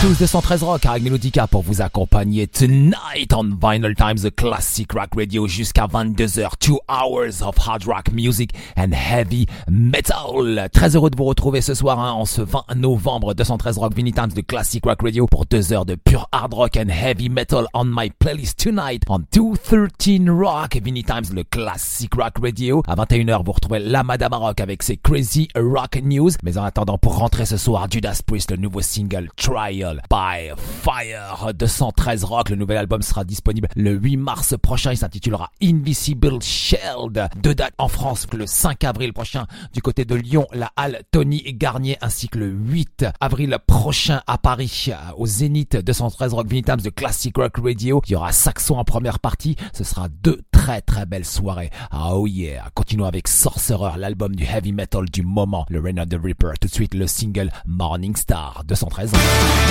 [0.00, 4.92] Tous de 113 Rock avec Melodica pour vous accompagner tonight on Vinyl Times, the classic
[4.94, 6.52] rock radio jusqu'à 22h.
[6.58, 10.70] Two hours of hard rock music and heavy metal.
[10.72, 14.14] Très heureux de vous retrouver ce soir hein, en ce 20 novembre 213 Rock Vinyl
[14.14, 17.66] Times, the classic rock radio pour deux heures de pure hard rock and heavy metal
[17.74, 22.82] on my playlist tonight on 213 Rock Vinyl Times, le classic rock radio.
[22.88, 26.30] À 21h, vous retrouvez la Madame Rock avec ses crazy rock news.
[26.42, 31.52] Mais en attendant, pour rentrer ce soir, Judas Priest, le nouveau single Try By Fire
[31.54, 32.50] 213 Rock.
[32.50, 34.92] Le nouvel album sera disponible le 8 mars prochain.
[34.92, 37.28] Il s'intitulera Invisible Shield.
[37.42, 41.42] Deux dates en France le 5 avril prochain du côté de Lyon, la halle Tony
[41.54, 46.90] Garnier ainsi que le 8 avril prochain à Paris au Zénith 213 Rock Vinny de
[46.90, 48.02] Classic Rock Radio.
[48.06, 49.56] Il y aura Saxon en première partie.
[49.72, 51.70] Ce sera deux très très belles soirées.
[51.90, 52.68] Ah, oh yeah.
[52.74, 56.52] Continuons avec Sorcerer, l'album du heavy metal du moment, le Reign of the Reaper.
[56.60, 59.12] Tout de suite le single Morning Star 213.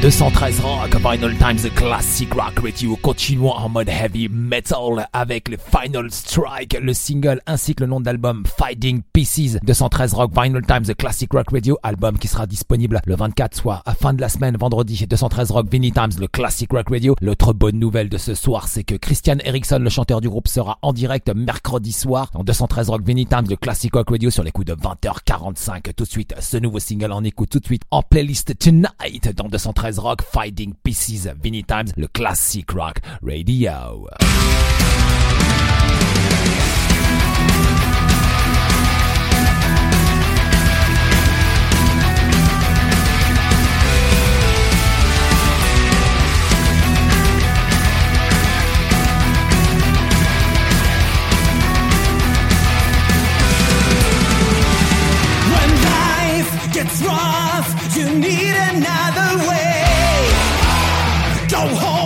[0.00, 2.96] 213 Rock, Vinyl Times Classic Rock Radio.
[3.02, 8.00] Continuons en mode heavy metal avec le Final Strike, le single ainsi que le nom
[8.00, 9.58] d'album Fighting Pieces.
[9.64, 13.94] 213 Rock, Vinyl Times Classic Rock Radio, album qui sera disponible le 24, soit à
[13.94, 15.04] fin de la semaine, vendredi.
[15.04, 17.16] 213 Rock, Vinyl Times, le Classic Rock Radio.
[17.20, 20.78] L'autre bonne nouvelle de ce soir, c'est que Christian Eriksson, le chanteur du groupe, sera
[20.82, 24.52] en direct mercredi soir dans 213 Rock, Vinyl Times, le Classic Rock Radio sur les
[24.52, 25.92] coups de 20h45.
[25.96, 29.48] Tout de suite, ce nouveau single en écoute tout de suite en playlist Tonight dans
[29.48, 34.06] 213 Rock Fighting Pieces, Vinny Times, le classic rock radio.
[56.72, 59.67] gets rough, you need another way.
[61.66, 61.97] Home.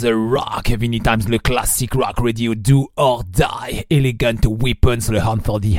[0.00, 5.44] 213 Rock, Vinny Times, le classic rock radio Do or Die, Elegant Weapons, le Hunt
[5.44, 5.76] for the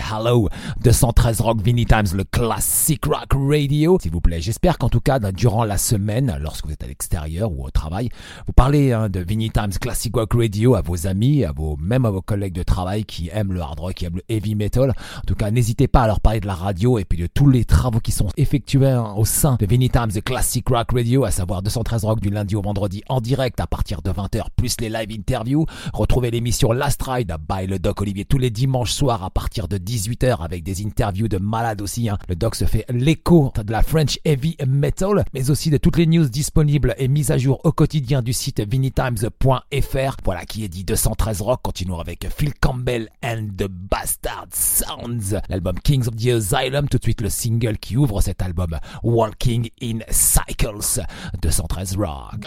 [0.84, 3.98] Hello, 213 Rock, Vinny Times, le classic rock radio.
[4.02, 7.52] S'il vous plaît, j'espère qu'en tout cas, durant la semaine, lorsque vous êtes à l'extérieur
[7.52, 8.10] ou au travail,
[8.48, 12.06] vous parlez hein, de Vinny Times Classic Rock Radio à vos amis, à vos, même
[12.06, 14.90] à vos collègues de travail qui aiment le hard rock, qui aiment le heavy metal.
[14.90, 17.50] En tout cas, n'hésitez pas à leur parler de la radio et puis de tous
[17.50, 21.32] les travaux qui sont effectués hein, au sein de Vinny Times, Classic Rock Radio, à
[21.32, 24.90] savoir 213 Rock du lundi au vendredi en direct à partir de 20h, plus les
[24.90, 25.66] live interviews.
[25.94, 29.78] Retrouvez l'émission Last Ride by le Doc Olivier tous les dimanches soirs à partir de
[29.78, 32.10] 18h avec des interviews de malades aussi.
[32.10, 32.18] Hein.
[32.28, 36.08] Le Doc se fait l'écho de la French Heavy Metal, mais aussi de toutes les
[36.08, 40.18] news disponibles et mises à jour au quotidien du site vinnytimes.fr.
[40.24, 41.62] Voilà qui est dit 213 Rock.
[41.64, 45.36] Continuons avec Phil Campbell and the Bastard Sounds.
[45.50, 49.70] L'album Kings of the Asylum, tout de suite le single qui ouvre cet album Walking
[49.82, 51.02] in Cycles.
[51.42, 52.46] 213 Rock.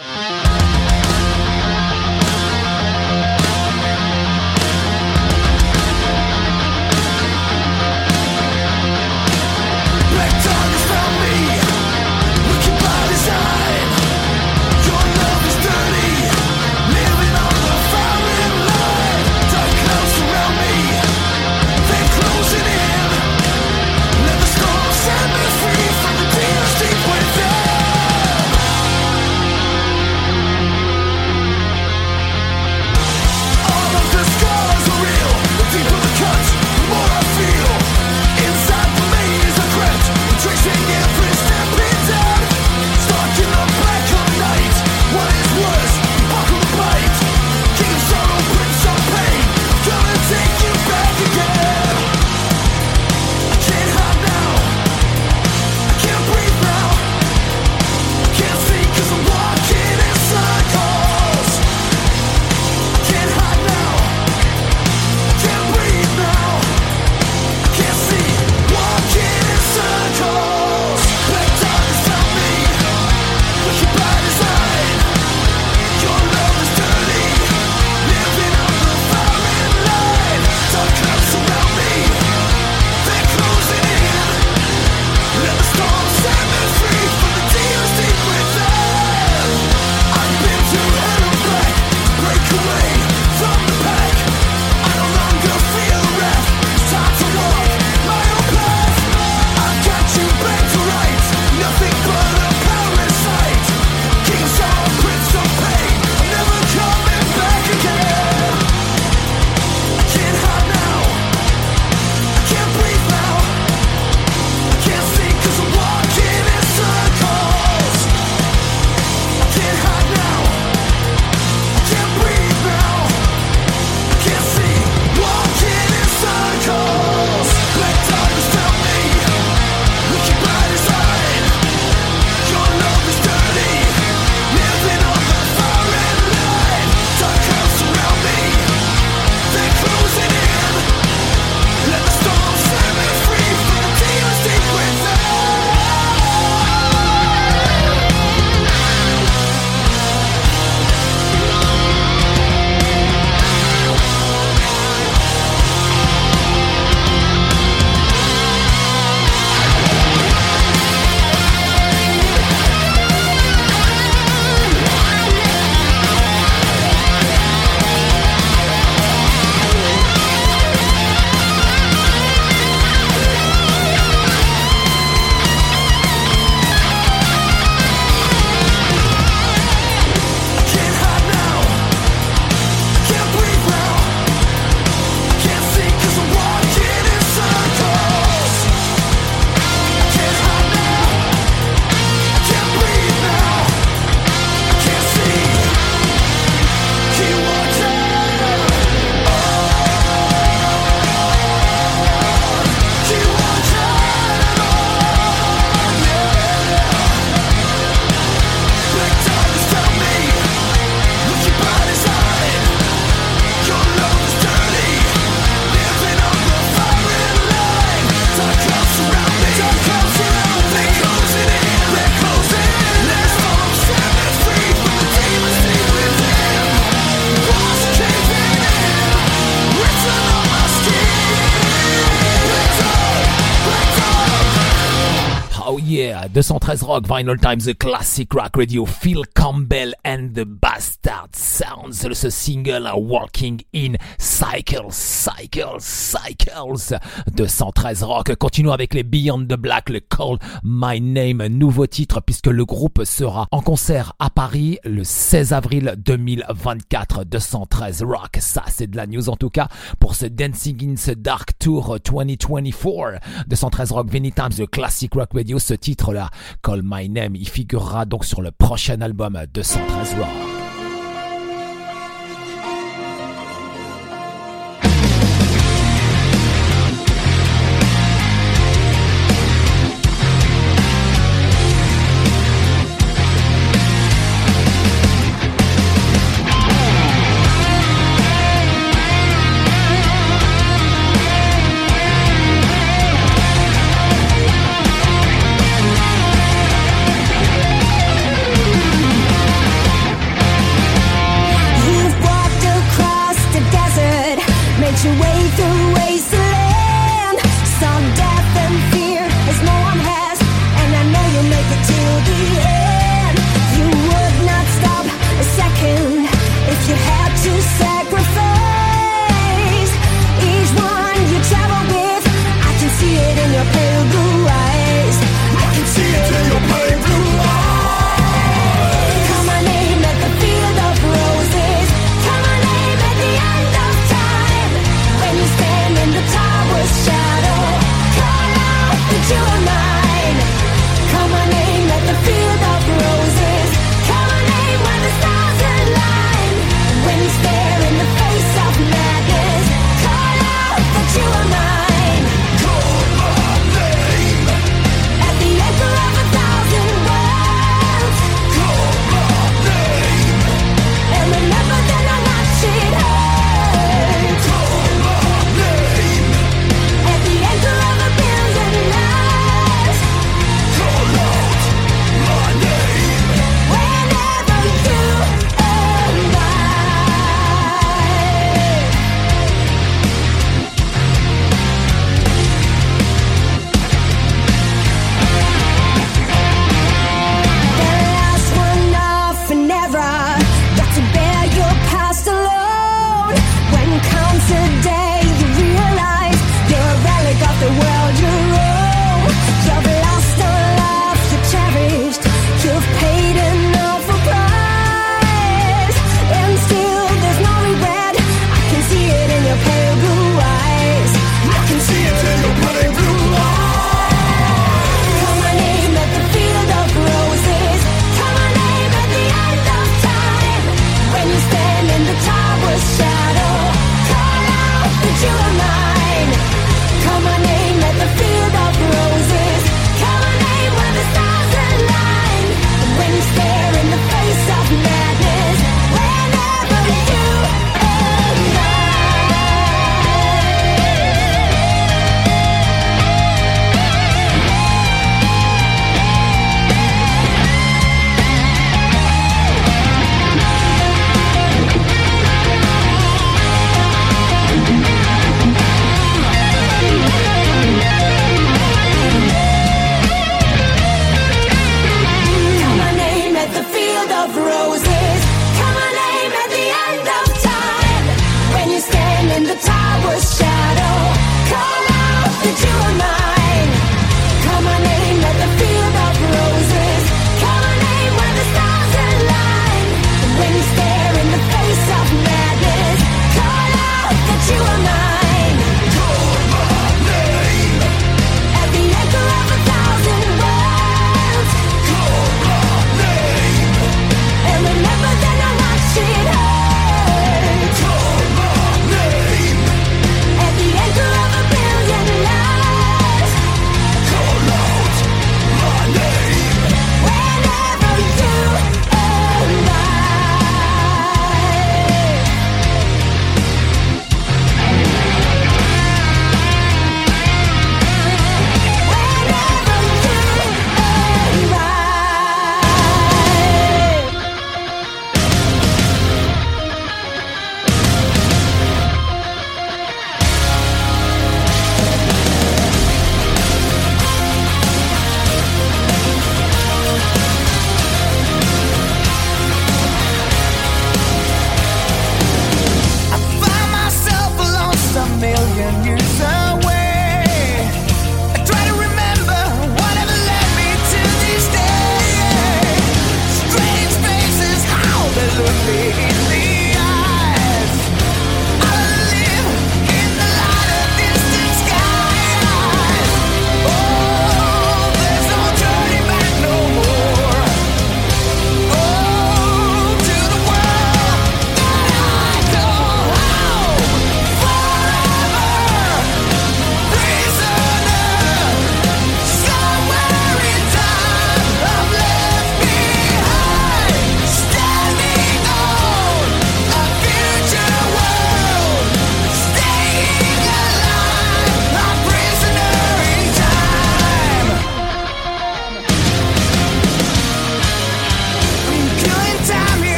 [236.35, 242.29] 213 Rock, Vinyl Times, the Classic Rock Radio, Phil Campbell and the Bastard Sounds, ce
[242.29, 246.93] single Walking in Cycles, Cycles, Cycles.
[247.37, 252.47] 213 Rock, continuons avec les Beyond the Black, le Call My Name, nouveau titre puisque
[252.47, 257.23] le groupe sera en concert à Paris le 16 avril 2024.
[257.23, 259.69] 213 Rock, ça c'est de la news en tout cas
[260.01, 263.21] pour ce Dancing in the Dark Tour 2024.
[263.47, 266.24] 213 Rock, Vinny Times, the Classic Rock Radio, ce titre-là,
[266.61, 270.54] Call My Name, il figurera donc sur le prochain album 213 Rock.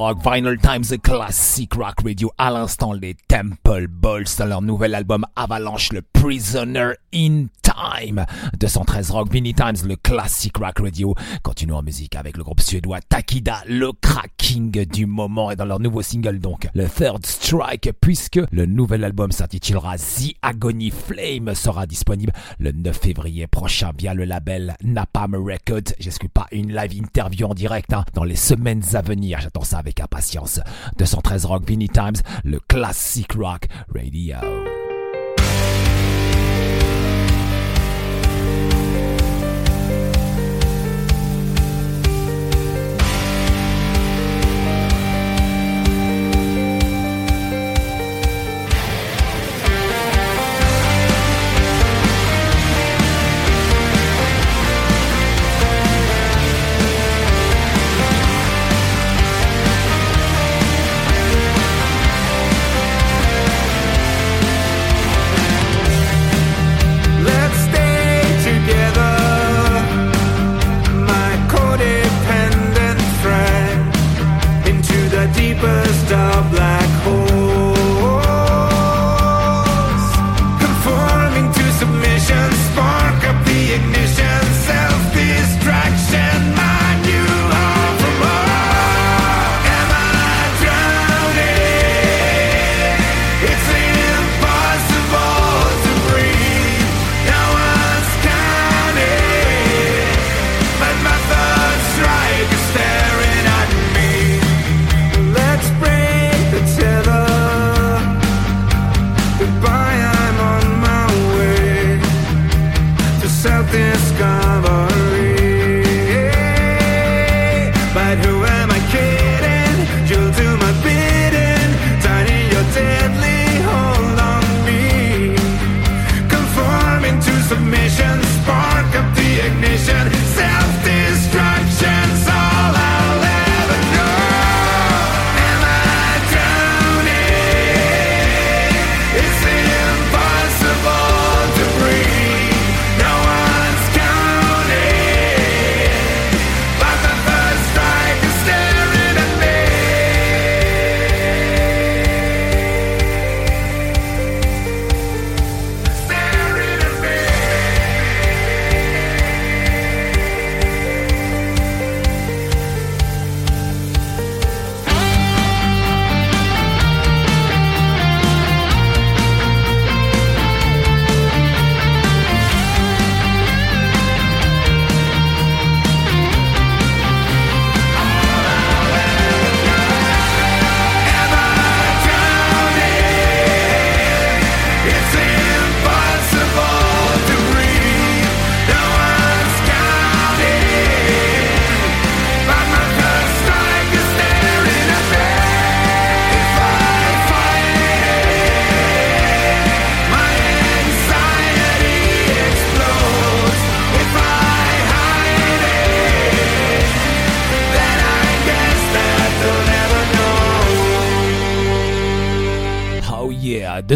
[0.00, 2.32] Rock, Vinyl Times, The Classic Rock Radio.
[2.38, 8.24] À l'instant, les Temple Balls dans leur nouvel album Avalanche, le Prisoner in Time.
[8.58, 11.14] 213 Rock, Vinny Times, le Classic Rock Radio.
[11.42, 15.80] Continuons en musique avec le groupe suédois Takida, le cracking du moment et dans leur
[15.80, 21.86] nouveau single donc, le Third Strike, puisque le nouvel album s'intitulera The Agony Flame sera
[21.86, 25.92] disponible le 9 février prochain via le label Napalm Records.
[25.98, 29.40] J'excuse pas une live interview en direct hein, dans les semaines à venir.
[29.40, 30.60] J'attends ça avec impatience.
[30.98, 34.36] 213 Rock Vinny Times, le classic rock radio.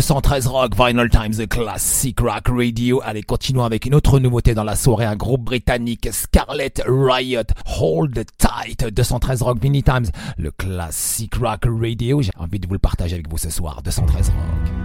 [0.06, 3.00] 213 Rock, Vinyl Times, The Classic Rock Radio.
[3.02, 7.44] Allez, continuons avec une autre nouveauté dans la soirée, un groupe britannique, Scarlet Riot,
[7.80, 12.20] Hold Tight, 213 Rock, Vinyl Times, le Classic Rock Radio.
[12.20, 14.83] J'ai envie de vous le partager avec vous ce soir, 213 Rock.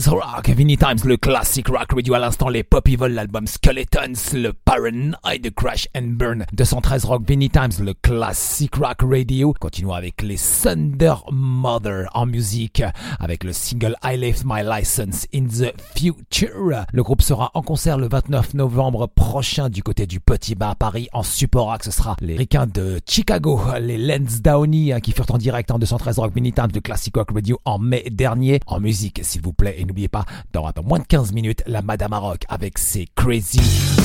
[0.00, 4.34] 213 Rock, Vinny Times, le classic rock radio à l'instant, les Pop Evil, l'album Skeletons,
[4.34, 6.44] le Paranoid Crash and Burn.
[6.52, 9.54] 213 Rock, Vinny Times, le classic rock radio.
[9.58, 12.82] Continuons avec les Thunder Mother en musique,
[13.20, 16.84] avec le single I Left My License in the Future.
[16.92, 20.74] Le groupe sera en concert le 29 novembre prochain du côté du Petit Bas à
[20.74, 21.08] Paris.
[21.12, 25.38] En support ce sera les ricains de Chicago, les Lens Downey, hein, qui furent en
[25.38, 28.60] direct en 213 Rock Vinny Times de Classic Rock Radio en mai dernier.
[28.66, 29.76] En musique, s'il vous plaît.
[29.78, 33.60] Et n'oubliez pas, dans, moins de 15 minutes, la Madame Maroc avec ses Crazy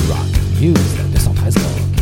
[0.08, 0.74] Rock News
[1.12, 1.99] 213 Rock.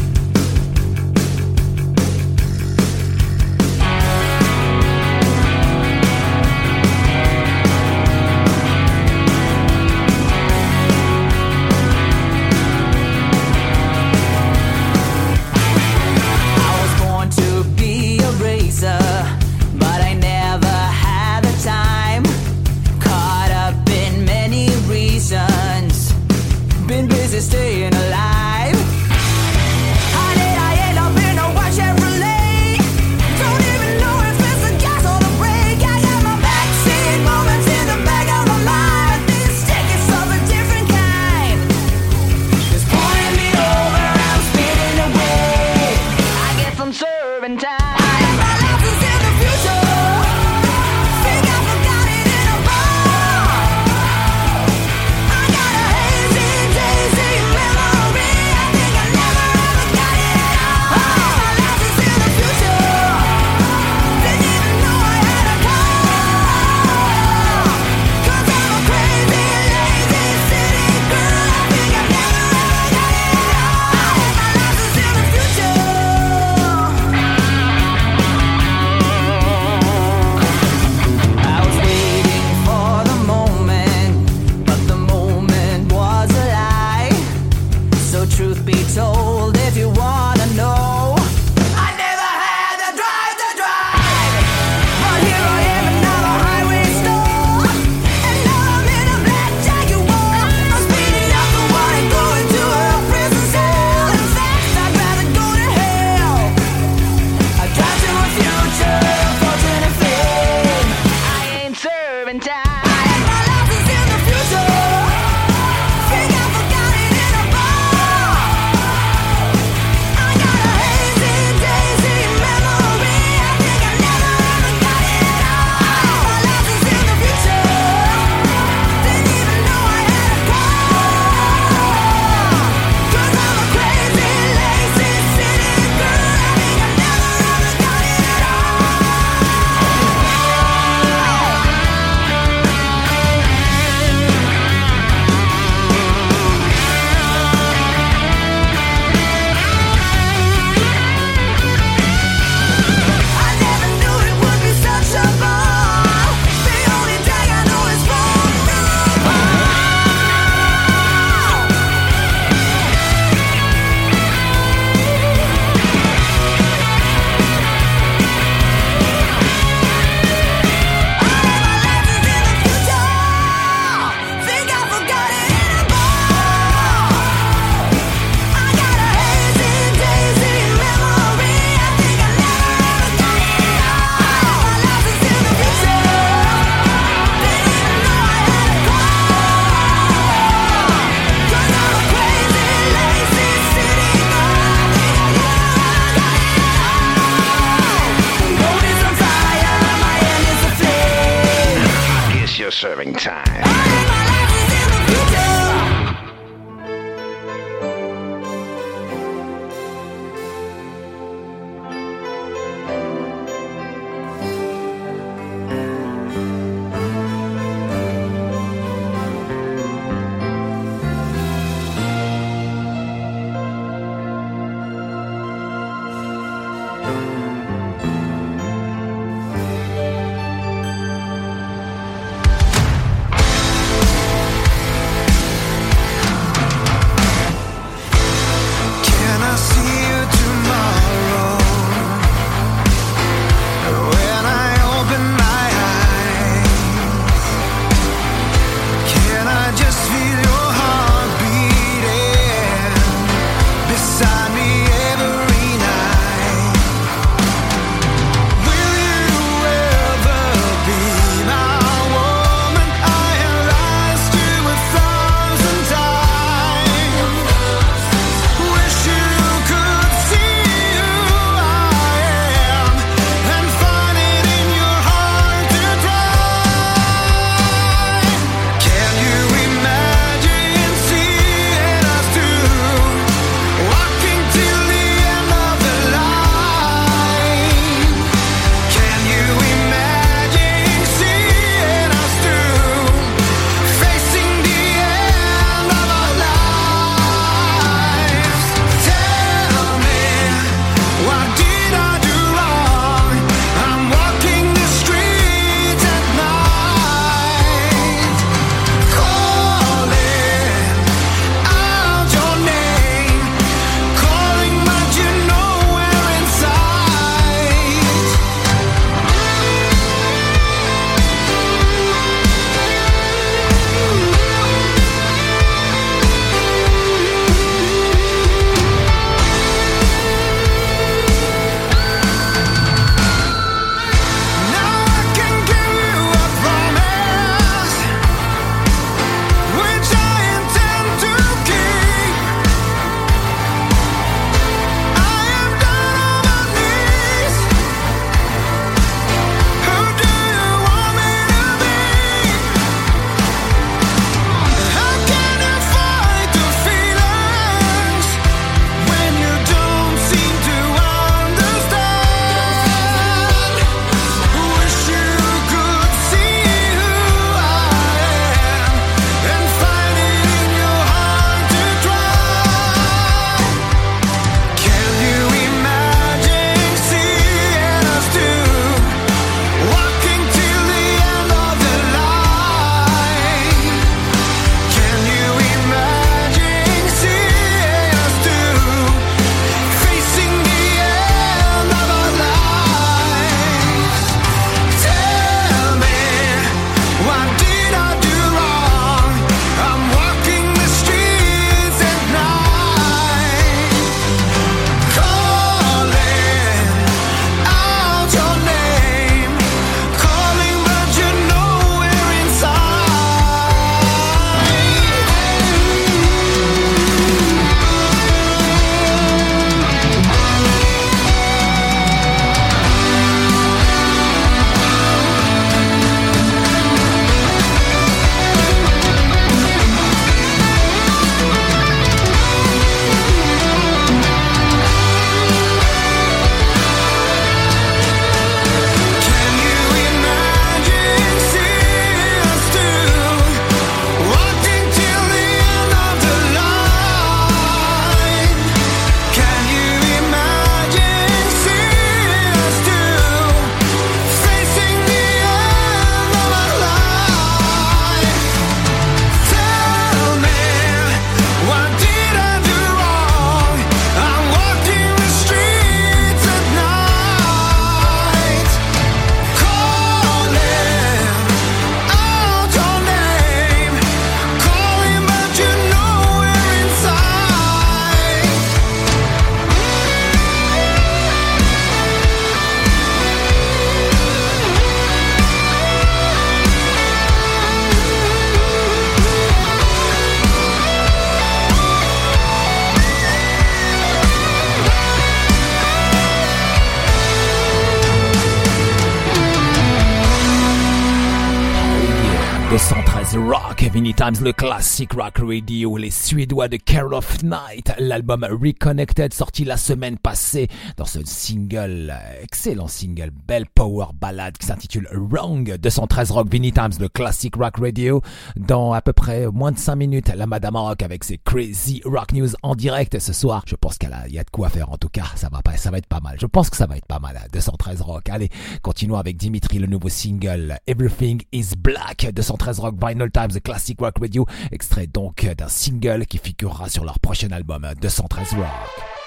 [504.28, 510.18] Le classique rock radio, les Suédois de Care of Night, l'album Reconnected sorti la semaine
[510.18, 510.68] passée
[510.98, 516.92] dans ce single, excellent single, belle power ballade qui s'intitule Wrong, 213 Rock, Vinny Times,
[517.00, 518.20] le classique rock radio,
[518.56, 522.32] dans à peu près moins de 5 minutes, la Madame Rock avec ses crazy rock
[522.32, 523.62] news en direct ce soir.
[523.66, 525.90] Je pense qu'il y a de quoi faire en tout cas, ça va pas, ça
[525.90, 526.36] va être pas mal.
[526.38, 528.28] Je pense que ça va être pas mal, 213 Rock.
[528.28, 528.50] Allez,
[528.82, 533.98] continuons avec Dimitri, le nouveau single Everything is Black, 213 13 Rock Vinyl Times Classic
[533.98, 539.17] Rock Radio, extrait donc d'un single qui figurera sur leur prochain album 213 Rock.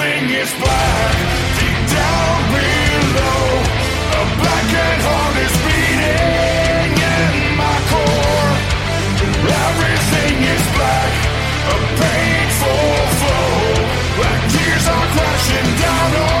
[0.00, 1.14] Everything is black
[1.60, 3.44] deep down below.
[4.16, 8.52] A blackened heart is beating in my core.
[9.68, 11.12] Everything is black,
[11.68, 13.52] a painful flow.
[14.24, 16.39] like tears are crashing down on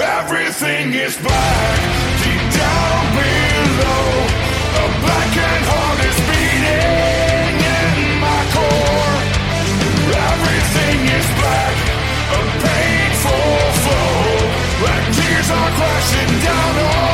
[0.00, 1.78] Everything is black,
[2.22, 4.06] deep down below.
[4.78, 9.18] A blackened heart is beating in my core.
[10.30, 11.76] Everything is black,
[12.30, 14.22] a painful flow.
[14.86, 17.07] Like tears are crashing down on.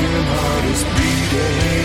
[0.00, 1.77] broken heart is beating.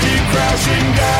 [0.00, 1.19] keep crashing down.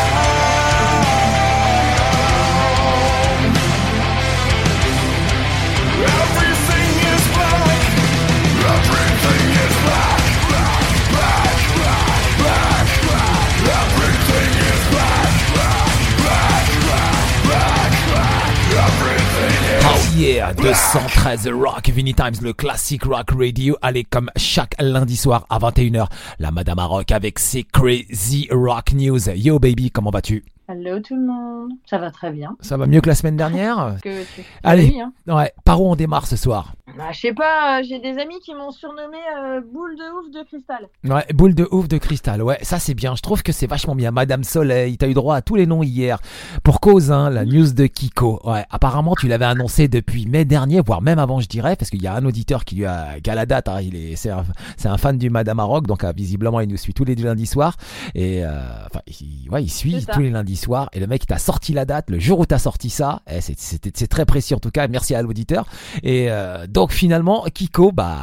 [20.21, 23.75] The Rock, Vinny Times, le classic rock radio.
[23.81, 26.09] Allez, comme chaque lundi soir à 21h,
[26.39, 29.31] la Madame Rock avec ses crazy rock news.
[29.35, 30.45] Yo baby, comment vas-tu?
[30.71, 31.73] Hello tout le monde.
[31.85, 32.57] Ça va très bien.
[32.61, 34.45] Ça va mieux que la semaine dernière Que tu...
[34.63, 34.85] Allez.
[34.85, 35.13] Oui, hein.
[35.27, 38.39] Ouais, par où on démarre ce soir Bah, je sais pas, euh, j'ai des amis
[38.39, 40.87] qui m'ont surnommé euh, boule de ouf de cristal.
[41.03, 42.41] Ouais, boule de ouf de cristal.
[42.41, 43.17] Ouais, ça c'est bien.
[43.17, 44.13] Je trouve que c'est vachement bien.
[44.13, 46.21] Madame Soleil, t'as eu droit à tous les noms hier.
[46.63, 48.41] Pour cause, hein, la news de Kiko.
[48.45, 52.03] Ouais, apparemment tu l'avais annoncé depuis mai dernier, voire même avant, je dirais, parce qu'il
[52.03, 53.67] y a un auditeur qui lui a, qui a la date.
[53.69, 56.95] hein, il est, c'est un, fan du Madame Maroc, donc euh, visiblement il nous suit
[56.95, 57.77] tous les lundis soirs.
[58.15, 60.89] Et euh, enfin, il, ouais, il suit tous les lundis soirs.
[60.93, 63.23] Et le mec t'a sorti la date le jour où t'as sorti ça.
[63.31, 64.87] Eh, c'est, c'est, c'est très précis en tout cas.
[64.89, 65.67] Merci à l'auditeur.
[66.03, 68.17] Et euh, donc finalement, Kiko, bah,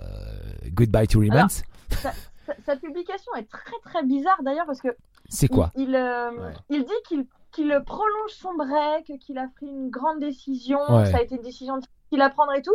[0.00, 1.62] euh, goodbye to Alors, Romance.
[2.02, 2.12] Sa,
[2.66, 4.88] sa publication est très très bizarre d'ailleurs parce que
[5.28, 6.52] C'est quoi il, il, euh, Ouais.
[6.70, 11.08] il dit qu'il qu'il prolonge son break, qu'il a pris une grande décision, Ouais.
[11.12, 11.78] ça a été une décision
[12.10, 12.74] qu'il a prendre et tout,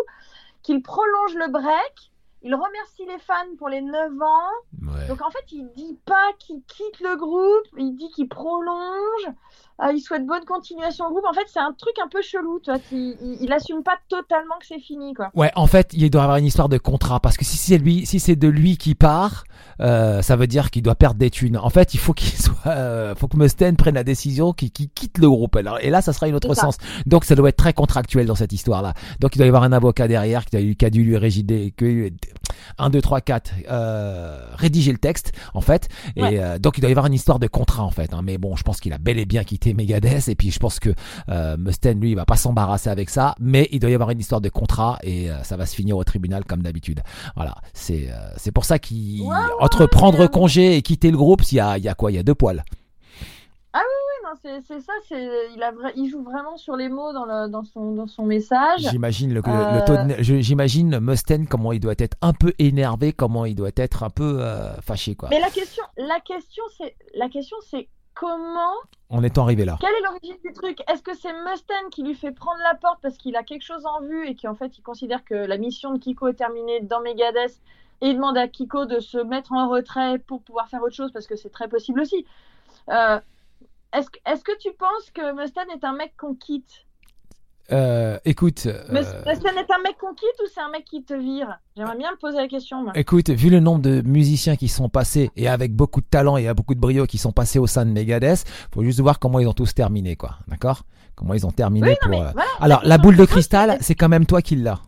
[0.64, 2.09] qu'il prolonge le break.
[2.42, 4.50] Il remercie les fans pour les 9 ans.
[4.82, 5.08] Ouais.
[5.08, 9.28] Donc en fait, il dit pas qu'il quitte le groupe, il dit qu'il prolonge,
[9.84, 11.26] euh, il souhaite bonne continuation au groupe.
[11.30, 12.80] En fait, c'est un truc un peu chelou, tu vois.
[12.92, 15.30] Il, il, il assume pas totalement que c'est fini, quoi.
[15.36, 18.06] Ouais, en fait, il doit avoir une histoire de contrat parce que si c'est lui,
[18.06, 19.44] si c'est de lui qui part,
[19.82, 21.58] euh, ça veut dire qu'il doit perdre des thunes.
[21.58, 24.90] En fait, il faut qu'il soit, euh, faut que Mustaine prenne la décision qu'il qu'il
[24.90, 25.56] quitte le groupe.
[25.56, 26.78] Alors, et là, ça sera une autre sens.
[27.06, 28.94] Donc, ça doit être très contractuel dans cette histoire-là.
[29.20, 31.72] Donc, il doit y avoir un avocat derrière qui a, qui a dû lui régider,
[31.76, 32.10] que
[32.78, 35.88] 1, 2, 3, 4, euh, rédiger le texte, en fait.
[36.16, 36.40] Et Ouais.
[36.40, 38.14] euh, donc, il doit y avoir une histoire de contrat, en fait.
[38.14, 38.22] hein.
[38.24, 40.28] Mais bon, je pense qu'il a bel et bien quitté Megadeth.
[40.28, 40.90] Et puis, je pense que
[41.30, 43.36] euh, Mustaine, lui, il va pas s'embarrasser avec ça.
[43.40, 45.98] Mais il doit y avoir une histoire de contrat et euh, ça va se finir
[45.98, 47.02] au tribunal comme d'habitude.
[47.36, 47.56] Voilà.
[47.74, 51.42] C'est euh, c'est pour ça qu'il Ouais, entre prendre euh, congé et quitter le groupe,
[51.52, 52.12] il y a, il y a quoi?
[52.12, 52.64] Il y a deux poils.
[53.76, 53.82] Oui,
[54.26, 57.50] non, c'est c'est ça, c'est il a il joue vraiment sur les mots dans, le,
[57.50, 58.82] dans son dans son message.
[58.90, 62.54] J'imagine le, Euh, le taux de- je- j'imagine Mustaine comment il doit être un peu
[62.60, 65.30] énervé, comment il doit être un peu euh, fâché quoi.
[65.30, 67.88] Mais la question, la question, c'est la question, c'est
[68.20, 68.74] comment
[69.10, 69.78] En étant arrivé là.
[69.80, 70.80] Quelle est l'origine du truc?
[70.90, 73.86] Est-ce que c'est Mustaine qui lui fait prendre la porte parce qu'il a quelque chose
[73.86, 77.00] en vue et qu'en fait il considère que la mission de Kiko est terminée dans
[77.02, 77.62] Megadeth
[78.02, 81.12] et il demande à Kiko de se mettre en retrait pour pouvoir faire autre chose
[81.12, 82.26] parce que c'est très possible aussi.
[82.90, 83.20] Euh,
[83.94, 86.86] est-ce, que- est-ce que tu penses que Mustaine est un mec qu'on quitte?
[87.72, 91.14] Euh, écoute, Mus- euh, est un mec qu'on quitte ou c'est un mec qui te
[91.14, 92.82] vire J'aimerais bien me poser la question.
[92.84, 92.94] moi.
[92.96, 96.48] écoute, vu le nombre de musiciens qui sont passés et avec beaucoup de talent et
[96.48, 98.44] à beaucoup de brio qui sont passés au sein de Megadeth,
[98.74, 100.84] faut juste voir comment ils ont tous terminé quoi, d'accord?
[101.16, 102.10] Comment ils ont terminé Oui, non, pour.
[102.22, 104.80] mais euh, voilà, Alors la boule de cristal, c'est- quand même toi qui l'as.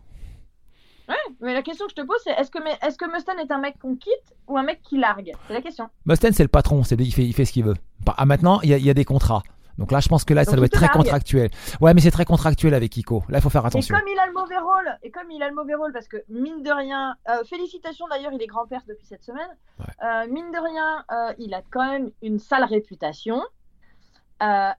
[1.08, 3.52] Ouais, mais la question que je te pose, c'est est-ce que, est-ce que Mustaine est
[3.52, 5.32] un mec qu'on quitte ou un mec qui largue?
[5.46, 5.88] C'est la question.
[6.06, 7.74] Mustaine, c'est le patron, c'est lui qui fait, il fait ce qu'il veut.
[8.04, 9.42] Bah, ah, maintenant, il y a, il y a des contrats.
[9.78, 11.50] Donc là, je pense que là, ça doit être très contractuel.
[11.80, 13.22] Ouais, mais c'est très contractuel avec Kiko.
[13.28, 13.94] Là, il faut faire attention.
[13.94, 16.08] Et comme il a le mauvais rôle, et comme il a le mauvais rôle, parce
[16.08, 19.48] que mine de rien, euh, félicitations d'ailleurs, il est grand-père depuis cette semaine.
[19.78, 19.86] Ouais.
[20.04, 23.40] Euh, mine de rien, euh, il a quand même une sale réputation.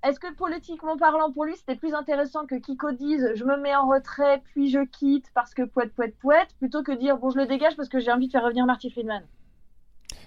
[0.04, 3.74] Est-ce que politiquement parlant, pour lui, c'était plus intéressant que Kiko dise je me mets
[3.74, 7.38] en retrait, puis je quitte parce que poète, poète, poète, plutôt que dire bon, je
[7.38, 9.24] le dégage parce que j'ai envie de faire revenir Marty Friedman?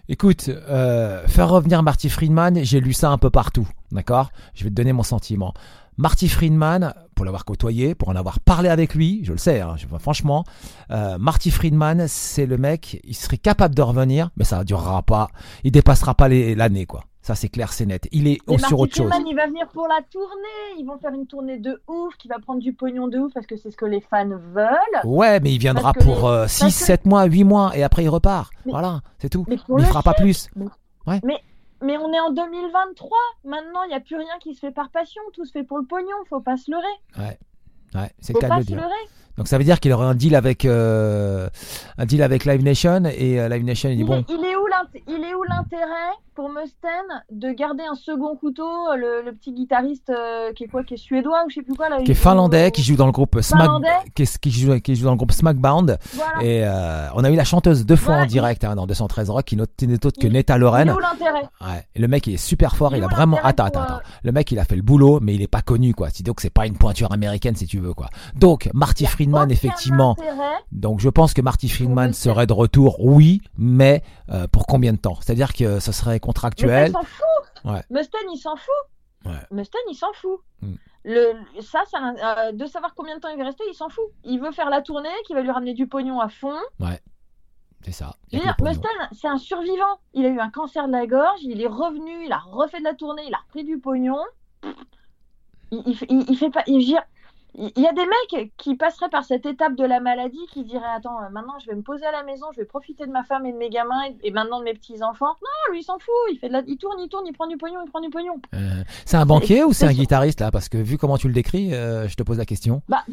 [0.08, 4.30] Écoute, euh, faire revenir Marty Friedman, j'ai lu ça un peu partout, d'accord?
[4.54, 5.52] Je vais te donner mon sentiment.
[5.96, 9.74] Marty Friedman, pour l'avoir côtoyé, pour en avoir parlé avec lui, je le sais, hein,
[9.98, 10.44] franchement,
[10.92, 15.28] euh, Marty Friedman, c'est le mec, il serait capable de revenir, mais ça durera pas,
[15.64, 17.02] il dépassera pas l'année, quoi.
[17.26, 18.06] Ça, c'est clair, c'est net.
[18.12, 19.10] Il est Mais sur autre chose.
[19.26, 20.78] Il va venir pour la tournée.
[20.78, 23.46] Ils vont faire une tournée de ouf, qui va prendre du pognon de ouf parce
[23.46, 25.00] que c'est ce que les fans veulent.
[25.02, 27.82] Ouais, mais il viendra Parce pour les- 6, parce que- 7 mois, 8 mois, et
[27.82, 28.52] après il repart.
[28.64, 29.44] Mais- voilà, c'est tout.
[29.48, 30.48] Mais il le fera pas plus.
[31.82, 33.18] Mais on est en 2023.
[33.44, 35.20] Maintenant, il n'y a plus rien qui se fait par passion.
[35.32, 36.06] Tout se fait pour le pognon.
[36.30, 36.84] Faut pas se leurrer.
[37.18, 37.38] Ouais,
[37.96, 38.92] ouais c'est le Faut cas de se leurrer.
[39.38, 41.48] Donc ça veut dire qu'il aurait un deal avec euh,
[41.98, 44.44] un deal avec Live Nation et euh, Live Nation il dit Il, bon est, il
[44.44, 46.90] est où l'int- il est où l'intérêt pour Mustaine
[47.30, 50.98] de garder un second couteau, le, le petit guitariste euh, qui est quoi, qui est
[50.98, 51.96] suédois ou je sais plus quoi là.
[51.96, 53.70] qui est il- finlandais qui joue dans le groupe Smack
[54.14, 56.42] qui, est- qui joue qui joue dans le groupe Smackbound Voilà.
[56.42, 59.30] et euh, on a eu la chanteuse deux fois Voilà, en direct hein, dans 213
[59.30, 59.62] Rock qui n'est
[60.06, 61.42] autre que Il- Neta Il Loren est où l'intérêt?
[61.62, 61.86] Ouais.
[61.96, 64.00] Le mec il est super fort, Il il, a vraiment attends attends euh, attends.
[64.22, 66.08] Le mec il a fait le boulot mais il est pas connu quoi.
[66.22, 68.08] Donc c'est pas une pointure américaine si tu veux quoi.
[68.34, 70.16] Donc Marty Il y a Friedman effectivement.
[70.72, 74.98] Donc je pense que Marty Friedman serait de retour oui, mais euh, pour combien de
[74.98, 75.16] temps?
[75.20, 76.88] C'est-à-dire que ce serait Mais ça, contractuel.
[76.88, 77.64] il s'en fout.
[77.64, 77.82] Ouais.
[77.90, 79.26] Mustaine, il s'en fout.
[79.26, 79.32] Ouais.
[79.50, 80.40] Mustaine, il s'en fout.
[80.62, 80.74] Mm.
[81.04, 81.98] Le, ça, ça
[82.48, 84.04] euh, de savoir combien de temps il va rester, il s'en fout.
[84.24, 86.56] Il veut faire la tournée, qui va lui ramener du pognon à fond.
[87.82, 88.16] C'est ça.
[88.60, 90.00] Mustaine, c'est un survivant.
[90.14, 92.84] Il a eu un cancer de la gorge, il est revenu, il a refait de
[92.84, 94.18] la tournée, il a repris du pognon.
[95.72, 96.62] Il, il, fait- il- il fait pas.
[96.66, 97.02] Il, dire,
[97.58, 100.84] Il y a des mecs qui passeraient par cette étape de la maladie qui diraient
[100.94, 103.24] Attends, euh, maintenant je vais me poser à la maison, je vais profiter de ma
[103.24, 105.34] femme et de mes gamins et, maintenant de mes petits-enfants.
[105.40, 106.62] Non, lui il s'en fout, il, fait de la...
[106.66, 108.40] il tourne, il tourne, il prend du pognon, il prend du pognon.
[108.54, 110.50] Euh, c'est un banquier ou c'est un guitariste là?
[110.50, 112.82] Parce que vu comment tu le décris, euh, je te pose la question.
[112.88, 113.04] Bah,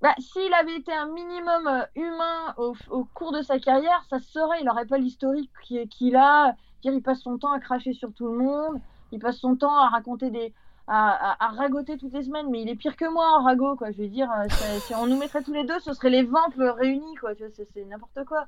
[0.00, 4.32] bah, s'il avait été un minimum humain au, au cours de sa carrière, ça se
[4.32, 4.60] saurait.
[4.60, 6.54] Il n'aurait pas l'historique qui- qu'il a.
[6.82, 8.80] Dire, il passe son temps à cracher sur tout le monde.
[9.12, 10.54] Il passe son temps à raconter des.
[10.92, 13.92] À, ragoter toutes les semaines, mais il est pire que moi en ragot, quoi.
[13.92, 14.48] Je veux dire, euh,
[14.80, 17.30] si on nous mettrait tous les deux, ce serait les vampes réunis, quoi.
[17.36, 18.46] C'est- n'importe quoi.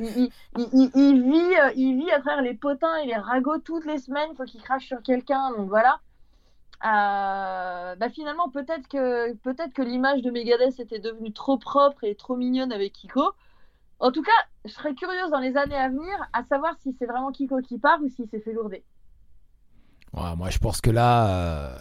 [0.00, 4.34] Il, vit, euh, il vit à travers les potins et les ragots toutes les semaines.
[4.36, 6.00] Faut qu'il crache sur quelqu'un, donc voilà.
[6.84, 12.14] Euh, bah finalement peut-être que peut-être que l'image de Megadeth était devenue trop propre et
[12.14, 13.32] trop mignonne avec Kiko.
[13.98, 14.32] En tout cas,
[14.66, 17.78] je serais curieuse dans les années à venir à savoir si c'est vraiment Kiko qui
[17.78, 18.84] part ou s'il s'est fait lourder.
[20.16, 21.76] Ouais, moi, je pense que là, euh,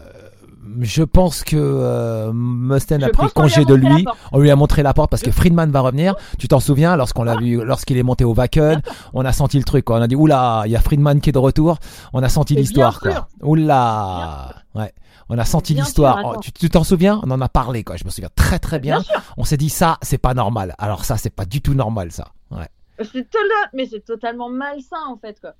[0.81, 4.05] je pense que euh, Mustaine a pris congé de lui.
[4.31, 6.15] On lui a montré la porte parce que Friedman va revenir.
[6.37, 8.81] Tu t'en souviens lorsqu'on l'a vu, lorsqu'il est monté au Wacken,
[9.13, 9.85] on a senti le truc.
[9.85, 9.99] Quoi.
[9.99, 11.77] On a dit oula, il y a Friedman qui est de retour.
[12.13, 13.01] On a senti l'histoire.
[13.41, 14.93] Oula, ouais.
[15.29, 16.39] On a senti l'histoire.
[16.41, 17.21] tu t'en souviens?
[17.23, 17.83] On en a parlé.
[17.83, 17.95] Quoi.
[17.97, 19.01] Je me souviens très très bien.
[19.37, 20.75] On s'est dit ça, c'est pas normal.
[20.77, 22.29] Alors ça, c'est pas du tout normal ça.
[22.51, 22.67] Ouais.
[23.11, 23.27] C'est
[23.73, 25.53] mais c'est totalement malsain en fait quoi.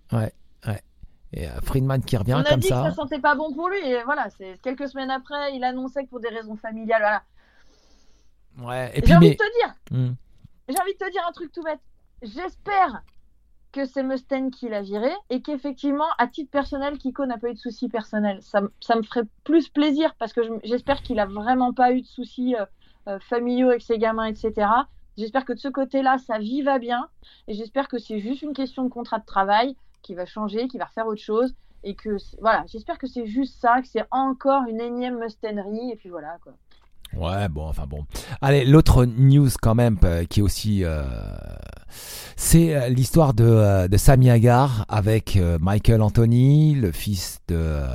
[1.34, 2.84] Et euh, Friedman qui revient On a comme dit ça.
[2.84, 6.04] que ça sentait pas bon pour lui et voilà, c'est quelques semaines après, il annonçait
[6.06, 8.68] que pour des raisons familiales, voilà.
[8.70, 8.92] Ouais.
[8.92, 9.34] Et J'ai puis envie mais.
[9.36, 10.14] de te dire, Hmm.
[10.70, 11.80] j'ai envie de te dire un truc tout bête.
[12.22, 13.02] J'espère
[13.74, 17.54] que c'est Mustaine qui l'a viré et qu'effectivement, à titre personnel, Kiko n'a pas eu
[17.56, 18.42] de soucis personnels.
[18.42, 22.02] Ça, ça me ferait plus plaisir parce que je- j'espère qu'il a vraiment pas eu
[22.02, 22.66] de soucis euh,
[23.10, 24.68] euh, familiaux avec ses gamins, etc.
[25.18, 27.10] J'espère que de ce côté-là, sa vie va bien
[27.50, 30.78] et j'espère que c'est juste une question de contrat de travail qui va changer, qui
[30.78, 34.64] va refaire autre chose et que voilà, j'espère que c'est juste ça, que c'est encore
[34.70, 36.54] une énième Mustainerie et puis voilà quoi.
[37.14, 38.06] Ouais, bon, enfin bon.
[38.42, 41.04] Allez, l'autre news quand même euh, qui est aussi, euh,
[42.36, 47.88] c'est euh, l'histoire de, de Sammy Hagar avec Michael Anthony, le fils de euh,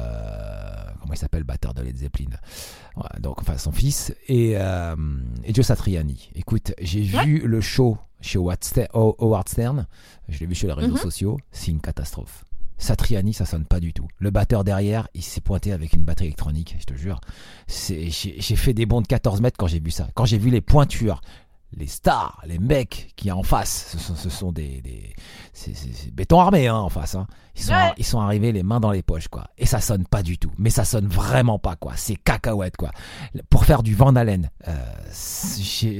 [1.01, 2.31] comment il s'appelle, le batteur de Led Zeppelin.
[2.97, 4.97] Ouais, donc enfin son fils et, euh,
[5.45, 6.31] et Joe Satriani.
[6.35, 9.87] Écoute, j'ai vu le show chez Howard Stern,
[10.29, 10.99] je l'ai vu sur les réseaux Mhm.
[11.01, 12.45] sociaux, c'est une catastrophe.
[12.79, 14.09] Satriani, ça sonne pas du tout.
[14.19, 17.21] Le batteur derrière, il s'est pointé avec une batterie électronique, je te jure.
[17.67, 20.09] C'est- J'ai fait des bonds de 14 mètres quand j'ai vu ça.
[20.15, 21.21] Quand j'ai vu les pointures,
[21.77, 25.15] les stars, les mecs qui y a en face, ce sont, ce sont des, des
[25.53, 25.73] c'est
[26.13, 27.15] béton armé hein, en face.
[27.15, 27.27] Hein.
[27.55, 27.93] Ils sont Ouais.
[27.99, 29.49] ils sont arrivés les mains dans les poches quoi.
[29.59, 30.51] Et ça sonne pas du tout.
[30.59, 31.93] Mais ça sonne vraiment pas quoi.
[31.97, 32.91] C'est cacahuète quoi.
[33.51, 34.73] Pour faire du Van Halen, euh,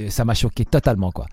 [0.09, 1.27] ça m'a choqué totalement quoi.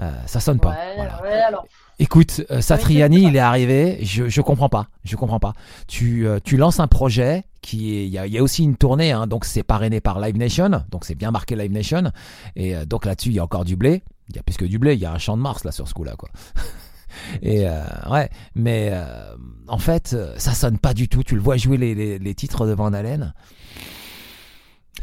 [0.00, 0.70] Euh, ça sonne pas.
[0.70, 1.22] Ouais, voilà.
[1.22, 1.66] ouais, alors.
[2.00, 3.98] Écoute, euh, Satriani, il est arrivé.
[4.02, 4.86] Je je comprends pas.
[5.04, 5.52] Je comprends pas.
[5.88, 8.76] Tu euh, tu lances un projet qui est il y a, y a aussi une
[8.76, 12.12] tournée hein, donc c'est parrainé par Live Nation donc c'est bien marqué Live Nation
[12.54, 14.02] et euh, donc là-dessus il y a encore du blé.
[14.28, 14.94] Il y a plus que du blé.
[14.94, 16.28] Il y a un champ de Mars là sur ce coup-là quoi.
[17.42, 19.34] Et euh, ouais, mais euh,
[19.66, 21.24] en fait, ça sonne pas du tout.
[21.24, 23.32] Tu le vois jouer les, les, les titres de Van Halen?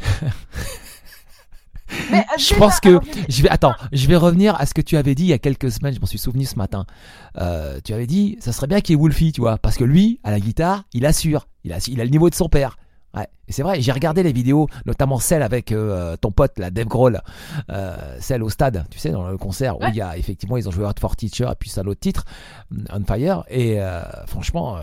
[2.10, 4.96] Mais, euh, Je pense que je- vais attends, je vais revenir à ce que tu
[4.96, 5.94] avais dit il y a quelques semaines.
[5.94, 6.84] Je m'en suis souvenu ce matin.
[7.38, 9.84] Euh, tu avais dit, ça serait bien qu'il y ait Wolfie, tu vois, parce que
[9.84, 12.76] lui, à la guitare, il assure, il a, il a le niveau de son père.
[13.14, 13.80] Ouais, c'est vrai.
[13.80, 17.22] J'ai regardé les vidéos, notamment celle avec euh, ton pote, la Dave Grohl,
[17.70, 20.68] euh, celle au stade, tu sais, dans le concert où il y a effectivement ils
[20.68, 22.24] ont joué Hot for Teacher et puis ça l'autre titre,
[22.92, 23.44] On Fire.
[23.48, 24.76] Et euh, franchement,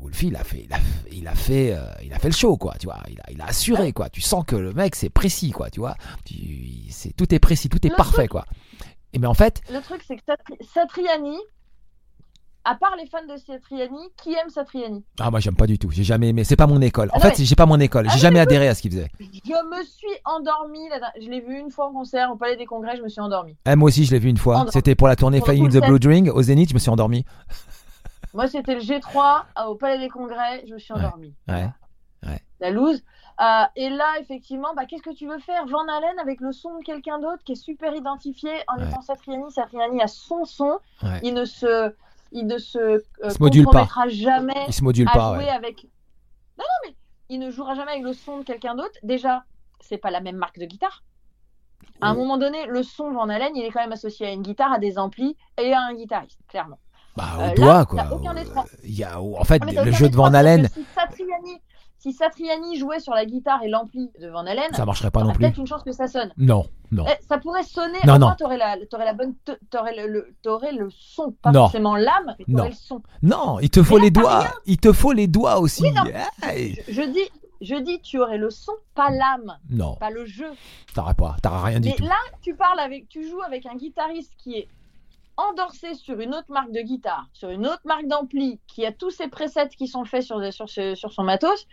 [0.00, 0.78] Wolfie, il a fait, il a,
[1.12, 2.74] il a fait, euh, il a fait le show, quoi.
[2.78, 4.08] Tu vois, il a, il a assuré, quoi.
[4.08, 5.70] Tu sens que le mec c'est précis, quoi.
[5.70, 5.94] Tu vois,
[6.24, 8.44] tu- c'est tout est précis, tout est Le parfait, quoi.
[9.12, 11.36] Et mais en fait, Le truc, c'est que Satri- Satriani,
[12.64, 15.02] à part les fans de Satriani, qui aime Satriani?
[15.18, 15.90] Ah moi j'aime pas du tout.
[15.90, 16.44] J'ai jamais aimé.
[16.44, 17.08] C'est pas mon école.
[17.08, 18.06] En Ah non, fait, mais- j'ai pas mon école.
[18.08, 19.08] Ah J'ai jamais adhéré à ce qu'il faisait.
[19.18, 19.24] Je
[19.78, 20.86] me suis endormie.
[20.90, 23.20] là- Je l'ai vu une fois en concert au Palais des Congrès, je me suis
[23.20, 23.56] endormie.
[23.66, 24.56] Eh, moi aussi, je l'ai vu une fois.
[24.56, 24.72] Endormi.
[24.72, 26.68] C'était pour la tournée Flying the Blue Dream au Zénith.
[26.68, 27.24] Je me suis endormi.
[28.34, 31.34] Moi, c'était le G3 euh, au Palais des Congrès, je me suis endormie.
[31.48, 31.68] ouais,
[32.60, 33.02] La loose.
[33.40, 35.64] Euh, et là, effectivement, bah, qu'est-ce que tu veux faire?
[35.66, 38.88] Van Halen avec le son de quelqu'un d'autre qui est super identifié en Ouais.
[38.88, 39.50] étant Satriani.
[39.50, 40.78] Satriani a son son.
[41.02, 41.20] Ouais.
[41.22, 41.92] Il ne se,
[42.32, 43.88] il ne se, euh, Il se module pas.
[44.08, 45.34] jamais Il se module à pas.
[45.34, 45.50] jouer Ouais.
[45.50, 45.84] avec.
[46.58, 46.94] Non, non, mais
[47.30, 48.98] il ne jouera jamais avec le son de quelqu'un d'autre.
[49.02, 49.44] Déjà,
[49.80, 51.02] c'est pas la même marque de guitare.
[52.02, 54.42] À un moment donné, le son Van Halen, il est quand même associé à une
[54.42, 56.78] guitare, à des amplis et à un guitariste, clairement.
[57.16, 58.02] Bah, Euh, au là, doigt, quoi.
[58.04, 58.64] t'as aucun des trois.
[58.84, 61.58] Il y a, en fait, mais le jeu de Van Halen, Si Satriani,
[61.98, 65.26] si Satriani jouait sur la guitare et l'ampli de Van Halen, ça marcherait pas non
[65.26, 65.44] t'aurais plus.
[65.44, 66.32] peut-être une chance que ça sonne.
[66.38, 67.04] Non, non.
[67.08, 68.32] Eh, ça pourrait sonner, Non, non.
[68.38, 69.34] t'aurais la, t'aurais la bonne,
[69.70, 71.62] t'aurais le, le- t'aurais le son, pas Non.
[71.64, 73.02] forcément l'âme, mais t'aurais le son.
[73.22, 74.44] Non, il te faut Mais là, les doigts.
[74.66, 75.82] Il te faut les doigts aussi.
[75.82, 76.04] Oui, non.
[76.42, 76.80] Hey.
[76.88, 77.28] Je, je dis,
[77.60, 80.50] Je dis, tu aurais le son, pas l'âme, Non, pas le jeu.
[80.94, 82.04] t'aurais pas, t'auras rien du Mais tout.
[82.04, 84.68] là, tu parles avec, tu joues avec un guitariste qui est
[85.48, 89.10] endorsé sur une autre marque de guitare, sur une autre marque d'ampli, qui a tous
[89.10, 91.66] ses presets qui sont faits sur, sur, son matos.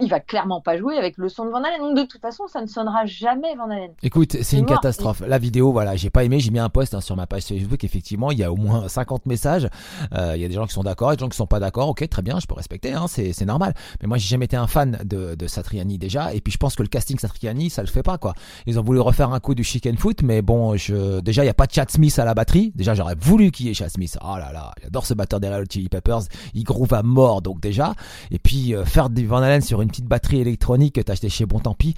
[0.00, 1.80] Il va clairement pas jouer avec le son de Van Halen.
[1.80, 3.90] Donc de toute façon, ça ne sonnera jamais Van Halen.
[4.02, 4.80] Écoute, c'est une mort.
[4.80, 5.22] catastrophe.
[5.26, 6.40] La vidéo, voilà, j'ai pas aimé.
[6.40, 7.82] J'ai mis un post hein, sur ma page Facebook.
[7.84, 9.68] Effectivement, il y a au moins 50 messages.
[10.14, 11.60] Euh, Il y a des gens qui sont d'accord, et des gens qui sont pas
[11.60, 11.88] d'accord.
[11.88, 12.92] Ok, très bien, je peux respecter.
[12.92, 13.74] Hein, c'est c'est normal.
[14.00, 16.32] Mais moi, j'ai jamais été un fan de, de Satriani déjà.
[16.34, 18.34] Et puis, je pense que le casting Satriani, ça le fait pas quoi.
[18.66, 21.50] Ils ont voulu refaire un coup du chicken foot, mais bon, je déjà, il y
[21.50, 22.72] a pas de Chad Smith à la batterie.
[22.74, 24.18] Déjà, j'aurais voulu qu'il y ait Chad Smith.
[24.22, 26.22] Oh là là, j'adore ce batteur derrière le Chili Peppers.
[26.54, 27.94] Il groove à mort, donc déjà.
[28.30, 31.28] Et puis, euh, faire du Van Halen sur une petite batterie électronique que t'as acheté
[31.28, 31.94] chez Bon Tant Pis,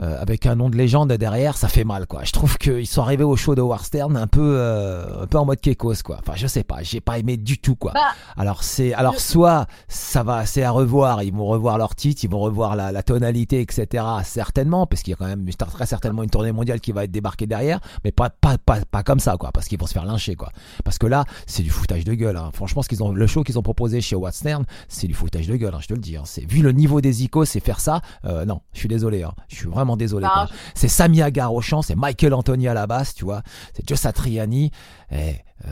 [0.00, 2.22] euh, avec un nom de légende derrière, ça fait mal quoi.
[2.24, 5.38] Je trouve qu'ils sont arrivés au show de Howard Stern un peu, euh, un peu
[5.38, 6.18] en mode Kekos quoi.
[6.20, 7.92] Enfin, je sais pas, j'ai pas aimé du tout quoi.
[7.92, 8.00] Bah,
[8.36, 12.30] Alors c'est, alors soit ça va, c'est à revoir, ils vont revoir leur titre, ils
[12.30, 14.04] vont revoir la, la tonalité, etc.
[14.24, 17.10] Certainement, parce qu'il y a quand même très certainement une tournée mondiale qui va être
[17.12, 20.04] débarquée derrière, mais pas pas pas, pas comme ça quoi, parce qu'ils vont se faire
[20.06, 20.50] lyncher quoi.
[20.84, 22.36] Parce que là, c'est du foutage de gueule.
[22.36, 22.50] hein.
[22.52, 25.46] Franchement, ce qu'ils ont, le show qu'ils ont proposé chez Howard Stern, c'est du foutage
[25.46, 25.74] de gueule.
[25.74, 26.16] hein, je te le dis.
[26.16, 26.22] hein.
[26.24, 28.00] C'est vu le niveau des c'est faire ça.
[28.24, 29.22] euh, non, je suis désolé.
[29.22, 29.32] hein.
[29.48, 30.26] Je suis vraiment désolé.
[30.26, 30.48] Bah.
[30.74, 33.42] C'est Sami Hagar au chant, c'est Michael Anthony à la basse, tu vois.
[33.74, 34.70] C'est Joe Satriani.
[35.10, 35.36] Et,
[35.66, 35.68] euh,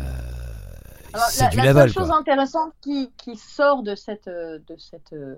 [1.13, 1.83] Alors, c'est la, du la level.
[1.91, 2.19] seule chose quoi.
[2.19, 5.37] intéressante qui, qui sort de cette, euh, de cette euh,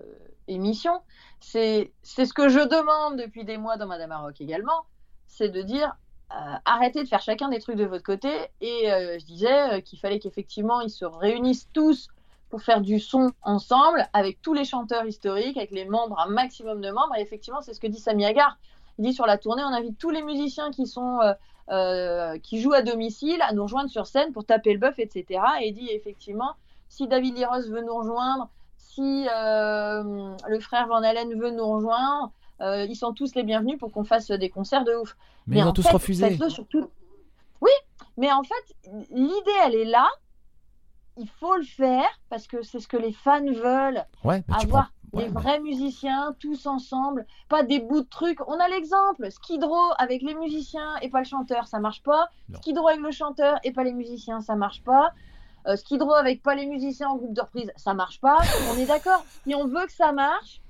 [0.48, 0.92] émission,
[1.40, 4.82] c'est c'est ce que je demande depuis des mois dans Madame Maroc également,
[5.26, 5.96] c'est de dire
[6.32, 8.30] euh, arrêtez de faire chacun des trucs de votre côté.
[8.60, 12.08] Et euh, je disais euh, qu'il fallait qu'effectivement ils se réunissent tous
[12.52, 16.82] pour faire du son ensemble avec tous les chanteurs historiques, avec les membres, un maximum
[16.82, 17.14] de membres.
[17.16, 18.58] Et effectivement, c'est ce que dit Sami Hagar.
[18.98, 21.32] Il dit sur la tournée, on invite tous les musiciens qui sont euh,
[21.70, 25.40] euh, qui jouent à domicile à nous rejoindre sur scène pour taper le bœuf, etc.
[25.62, 26.52] Et il dit effectivement,
[26.90, 30.02] si David Liros veut nous rejoindre, si euh,
[30.46, 34.30] le frère Van Halen veut nous rejoindre, ils sont tous les bienvenus pour qu'on fasse
[34.30, 35.16] des concerts de ouf.
[35.46, 36.38] Mais ils en ont tous fait, refusé.
[36.50, 36.90] surtout-
[37.62, 37.70] Oui,
[38.18, 38.76] mais en fait,
[39.10, 40.06] l'idée, elle est là.
[41.18, 44.66] Il faut le faire parce que c'est ce que les fans veulent Ouais, mais tu
[44.66, 48.40] avoir prends- ouais, les mais- vrais musiciens tous ensemble, pas des bouts de trucs.
[48.48, 52.28] On a l'exemple, Skid Row avec les musiciens et pas le chanteur, ça marche pas.
[52.48, 52.58] Non.
[52.58, 55.12] Skid Row avec le chanteur et pas les musiciens, ça marche pas.
[55.68, 58.38] Euh, Skid Row avec pas les musiciens en groupe de reprise, ça marche pas.
[58.72, 59.24] On est d'accord.
[59.44, 60.60] Si on veut que ça marche,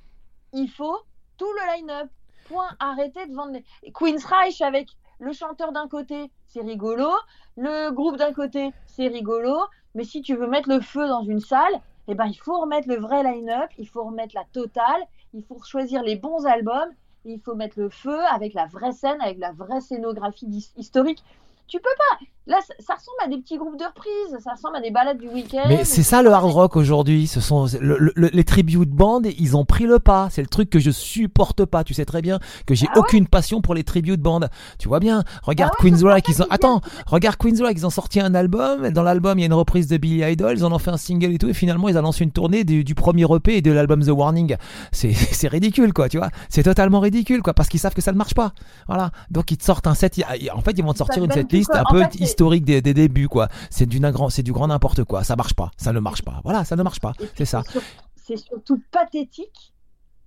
[0.52, 0.98] il faut
[1.38, 2.10] tout le line-up.
[2.48, 2.66] Point.
[2.80, 3.52] Arrêtez de vendre.
[3.52, 3.92] Les...
[3.92, 4.88] Queen's Reich avec
[5.20, 7.08] le chanteur d'un côté, c'est rigolo.
[7.56, 9.56] Le groupe d'un côté, c'est rigolo.
[9.94, 12.88] Mais si tu veux mettre le feu dans une salle, eh ben, il faut remettre
[12.88, 15.02] le vrai line-up, il faut remettre la totale,
[15.34, 16.90] il faut choisir les bons albums,
[17.24, 20.46] il faut mettre le feu avec la vraie scène, avec la vraie scénographie
[20.76, 21.22] historique.
[21.68, 22.26] Tu peux pas.
[22.48, 25.18] Là, ça, ça ressemble à des petits groupes de reprises, ça ressemble à des balades
[25.18, 25.62] du week-end.
[25.68, 27.28] Mais c'est ça le hard rock aujourd'hui.
[27.28, 29.20] Ce sont le- le- le- les tribute bands.
[29.38, 30.26] Ils ont pris le pas.
[30.30, 31.84] C'est le truc que je supporte pas.
[31.84, 34.40] Tu sais très bien que j'ai Ah ouais aucune passion pour les tribute bands.
[34.78, 35.22] Tu vois bien?
[35.44, 35.90] Regarde Ah ouais,
[36.28, 36.80] Ils ont attends.
[37.06, 37.72] Regarde Queen's Rock.
[37.76, 38.90] Ils ont sorti un album.
[38.90, 40.56] Dans l'album, il y a une reprise de Billy Idol.
[40.56, 41.48] Ils en ont fait un single et tout.
[41.48, 44.08] Et finalement, ils ont lancé une tournée du, du premier EP et de l'album The
[44.10, 44.56] Warning.
[44.92, 46.08] C'est ridicule quoi.
[46.08, 46.30] Tu vois.
[46.48, 48.52] C'est totalement ridicule quoi parce qu'ils savent que ça ne marche pas.
[48.88, 49.10] Voilà.
[49.30, 50.20] Donc ils te sortent un set.
[50.54, 52.94] En fait, ils vont te sortir une donne setlist un peu fait, historique des, des
[52.94, 53.48] débuts quoi.
[53.70, 55.22] C'est du grand, c'est du grand n'importe quoi.
[55.24, 55.70] Ça marche pas.
[55.76, 56.40] Ça ne marche pas.
[56.44, 57.12] Voilà, ça ne marche pas.
[57.36, 57.62] C'est ça.
[58.16, 59.72] C'est surtout pathétique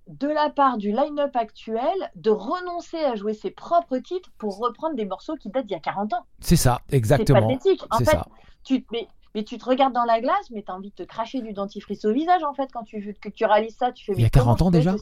[0.08, 4.94] de la part du line-up actuel de renoncer à jouer ses propres titres pour reprendre
[4.94, 6.24] des morceaux qui datent d'il y a 40 ans.
[6.40, 7.48] C'est ça, C'est exactement.
[7.48, 7.82] pathétique.
[7.90, 8.26] En C'est fait, ça.
[8.62, 10.94] tu te mets- mais tu te regardes dans la glace, mais tu as envie de
[10.94, 13.90] te cracher du dentifrice au visage en fait quand tu, que tu réalises ça.
[13.92, 14.94] Tu fais, Il y a mais comment 40 ans déjà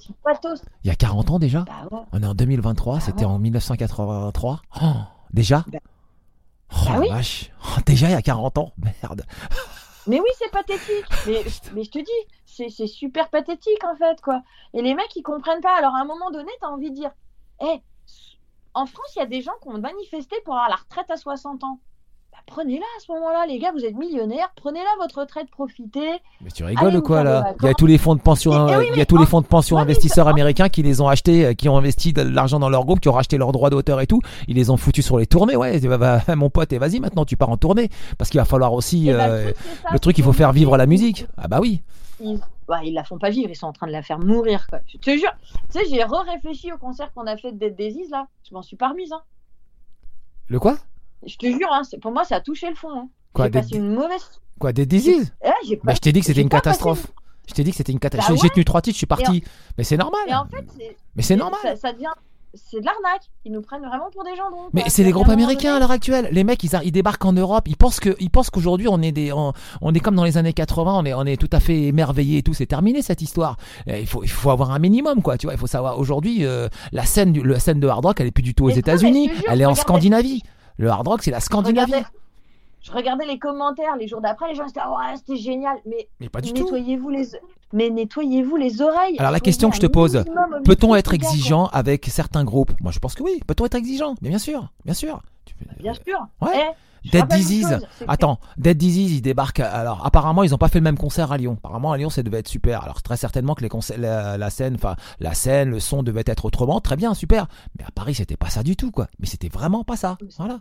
[0.82, 2.02] Il y a 40 ans déjà Bah ouais.
[2.12, 3.30] On est en 2023, c'était ouais.
[3.30, 4.60] en 1983.
[4.82, 4.86] Oh,
[5.32, 5.78] déjà Bah-
[6.72, 7.08] Oh la oui.
[7.08, 7.50] vache.
[7.64, 9.24] Oh, déjà il y a 40 ans Merde.
[10.06, 11.04] Mais oui, c'est pathétique.
[11.26, 11.42] Mais,
[11.72, 14.42] mais je te dis, c'est c'est super pathétique en fait, quoi.
[14.74, 15.76] Et les mecs, ils comprennent pas.
[15.76, 17.10] Alors à un moment donné, tu as envie de dire,
[17.62, 17.82] hé,
[18.74, 21.16] en France, il y a des gens qui ont manifesté pour avoir la retraite à
[21.16, 21.80] 60 ans.
[22.34, 26.10] Bah, prenez-la à ce moment-là, les gars, vous êtes millionnaires, prenez-la votre retraite, profitez.
[26.40, 28.72] Mais tu rigoles ou quoi là Il y a tous les fonds de pension, eh
[28.72, 31.06] euh, oui, il y a tous les fonds de pension investisseurs américains qui les ont
[31.06, 33.70] achetés, euh, qui ont investi de l'argent dans leur groupe, qui ont racheté leurs droits
[33.70, 34.20] d'auteur et tout.
[34.48, 35.54] Ils les ont foutus sur les tournées.
[35.54, 37.88] Ouais, bah, bah, mon pote, et vas-y maintenant, tu pars en tournée
[38.18, 40.18] parce qu'il va falloir aussi bah, euh, le truc, c'est ça, le truc.
[40.18, 41.28] Il faut faire vivre la musique.
[41.36, 41.82] Ah bah oui.
[42.18, 44.66] ils, bah, ils la font pas vivre, ils sont en train de la faire mourir.
[44.68, 44.80] Quoi.
[44.88, 45.32] Je te jure,
[45.70, 48.26] tu sais, j'ai re-réfléchi au concert qu'on a fait de Dead Daisies, là.
[48.48, 49.12] Je m'en suis pas remise.
[49.12, 49.22] Hein.
[50.48, 50.78] Le quoi?
[51.26, 52.90] Je te jure, hein, pour moi, ça a touché le fond.
[52.92, 53.08] Hein.
[53.32, 54.40] Quoi, Dead- passé une mauvaise.
[54.58, 55.32] Quoi, des diseases?
[55.44, 57.06] Eh, pas- Bah, je t'ai dit que c'était une catastrophe.
[57.48, 58.36] Je t'ai dit que c'était une catastrophe.
[58.36, 59.42] Bah J'ai tenu trois titres, je suis parti.
[59.76, 60.20] Mais c'est normal.
[60.28, 60.64] Et en fait,
[61.16, 61.58] Mais c'est normal.
[61.62, 62.06] Ça, ça devient,
[62.54, 63.22] c'est de l'arnaque.
[63.44, 64.68] Ils nous prennent vraiment pour des jambons.
[64.72, 64.90] Mais quoi.
[64.90, 66.28] c'est les à groupes américains à l'heure actuelle.
[66.32, 67.64] Les mecs, ils, a- ils débarquent en Europe.
[67.66, 69.52] Ils pensent que, ils pensent qu'aujourd'hui on est des, on,
[69.82, 70.94] on est comme dans les années 80.
[71.00, 72.54] On est, on est tout à fait émerveillé et tout.
[72.54, 73.56] C'est terminé cette histoire.
[73.86, 75.36] Et il faut, il faut avoir un minimum, quoi.
[75.36, 75.98] Tu vois, il faut savoir.
[75.98, 78.68] Aujourd'hui, euh, la scène, la scène de hard rock, elle est plus du tout aux
[78.68, 79.30] Mais États-Unis.
[79.34, 80.42] mais Elle est en Scandinavie.
[80.78, 81.92] Le hard rock, c'est la Je Scandinavie.
[81.92, 82.06] regardais,
[82.82, 86.08] je regardais les commentaires les jours d'après, les gens étaient ah ouais, c'était génial, mais
[86.20, 86.64] Mais pas du tout.
[86.64, 87.28] nettoyez-vous les
[87.72, 89.16] mais nettoyez-vous les oreilles.
[89.18, 90.24] Alors la question que je te pose,
[90.64, 92.72] peut-on être exigeant avec certains groupes?
[92.80, 93.40] Moi, je pense que oui.
[93.48, 94.14] Peut-on être exigeant?
[94.22, 95.20] Mais bien sûr, bien sûr.
[95.80, 96.26] Bien sûr.
[96.40, 96.52] Ouais.
[96.54, 96.72] Eh,
[97.10, 97.68] Dead Disease.
[97.68, 99.60] chose, Attends, Dead Disease, ils débarquent.
[99.60, 101.56] Alors, apparemment, ils n'ont pas fait le même concert à Lyon.
[101.58, 102.82] Apparemment, à Lyon, ça devait être super.
[102.82, 106.24] Alors, très certainement que les concerts, la, la scène, enfin, la scène, le son devait
[106.26, 106.80] être autrement.
[106.80, 107.46] Très bien, super.
[107.78, 109.08] Mais à Paris, c'était pas ça du tout, quoi.
[109.18, 110.16] Mais c'était vraiment pas ça.
[110.38, 110.60] Voilà.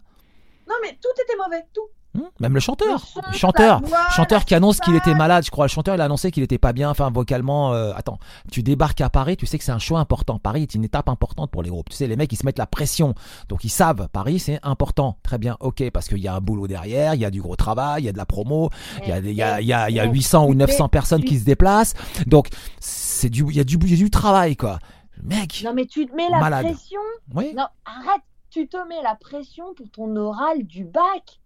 [0.68, 1.82] Non mais tout était mauvais, tout.
[2.15, 3.81] Hum, Même le chanteur, Le chanteur,
[4.15, 5.65] chanteur qui annonce qu'il était malade, je crois.
[5.65, 7.73] Le chanteur, il a annoncé qu'il était pas bien, enfin vocalement.
[7.73, 8.19] euh, attends,
[8.52, 10.38] tu débarques à Paris, tu sais que c'est un choix important.
[10.38, 11.90] Paris est une étape importante pour les groupes.
[11.90, 13.15] Tu sais, les mecs, ils se mettent la pression,
[13.49, 14.07] donc ils savent.
[14.10, 15.18] Paris, c'est important.
[15.23, 17.56] Très bien, ok, parce qu'il y a un boulot derrière, il y a du gros
[17.56, 18.69] travail, il y a de la promo,
[19.02, 20.49] il y a, il y a, il y a, il y a Eh, 800 ou
[20.49, 21.95] mais 900 personnes qui se déplacent,
[22.27, 22.48] donc
[22.80, 24.77] c'est du, il y a du, il y a du travail, quoi.
[25.23, 26.65] Mec, Non mais tu te mets la Malade.
[26.68, 26.99] pression.
[27.34, 27.53] oui.
[27.56, 31.40] Non, arrête, tu te mets la pression pour ton oral du bac.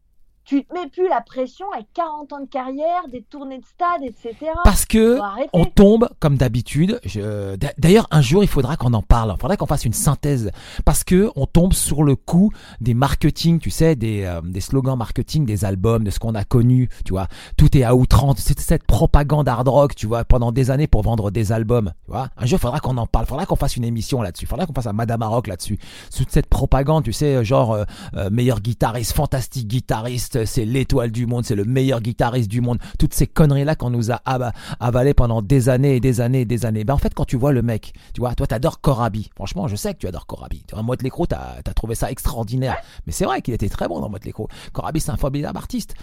[0.47, 4.01] Tu te mets plus la pression avec 40 ans de carrière, des tournées de stade,
[4.03, 4.33] etc.
[4.63, 5.17] Parce que
[5.51, 7.01] on tombe comme d'habitude.
[7.03, 9.33] Je- d'a- D'ailleurs, un jour, il faudra qu'on en parle.
[9.37, 10.51] Il faudra qu'on fasse une synthèse
[10.85, 12.49] parce que on tombe sur le coup
[12.79, 16.45] des marketing, tu sais, des, euh, des slogans marketing des albums, de ce qu'on a
[16.45, 16.87] connu.
[17.03, 18.37] Tu vois, tout est à outrance.
[18.39, 21.91] C'est cette propagande hard rock, tu vois, pendant des années pour vendre des albums.
[22.05, 23.25] Tu vois, un jour, il faudra qu'on en parle.
[23.25, 24.45] Il faudra qu'on fasse une émission là-dessus.
[24.45, 25.77] Il faudra qu'on fasse un Madame Rock là-dessus.
[26.15, 27.83] Toute cette propagande, tu sais, genre euh,
[28.15, 32.77] euh, meilleur guitariste, fantastique guitariste, c'est l'étoile du monde, c'est le meilleur guitariste du monde.
[32.99, 36.41] Toutes ces conneries là qu'on nous a ava- avalé pendant des années et des années
[36.41, 36.83] et des années.
[36.83, 39.29] Ben en fait, quand tu vois le mec, tu vois, toi t'adores Corabi.
[39.35, 40.63] Franchement, je sais que tu adores Corabi.
[40.67, 42.77] Tu vois, Motley Crue, t'as as trouvé ça extraordinaire.
[43.05, 44.45] Mais c'est vrai qu'il était très bon dans Motley Crue.
[44.73, 45.95] Corabi, c'est un formidable artiste.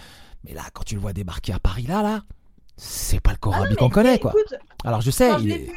[0.43, 2.23] Mais là, quand tu le vois débarquer à Paris, là, là,
[2.77, 4.31] c'est pas le Ah Corabi non, qu'on connaît, quoi.
[4.31, 5.57] Écoute, Alors je sais, je l'ai est.
[5.59, 5.71] vu,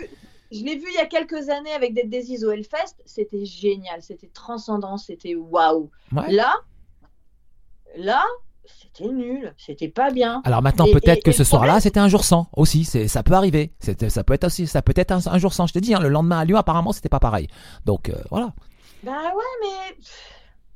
[0.51, 4.03] je l'ai vu il y a quelques années avec Dead Disease au Hellfest, c'était génial,
[4.03, 5.91] c'était transcendant, c'était waouh.
[6.13, 6.33] Ouais.
[6.33, 6.55] Là,
[7.97, 8.23] là,
[8.81, 10.41] c'était nul, c'était pas bien.
[10.45, 12.85] Alors maintenant, peut-être que ce soir-là, c'était un jour sans aussi.
[12.85, 13.73] C'est, ça peut arriver.
[13.81, 15.67] C'était, ça peut être aussi, ça peut être un, un jour sans.
[15.67, 17.49] Je te dis, hein, le lendemain à Lyon, apparemment, c'était pas pareil.
[17.87, 18.53] Donc euh, voilà.
[19.03, 19.97] Bah ouais, mais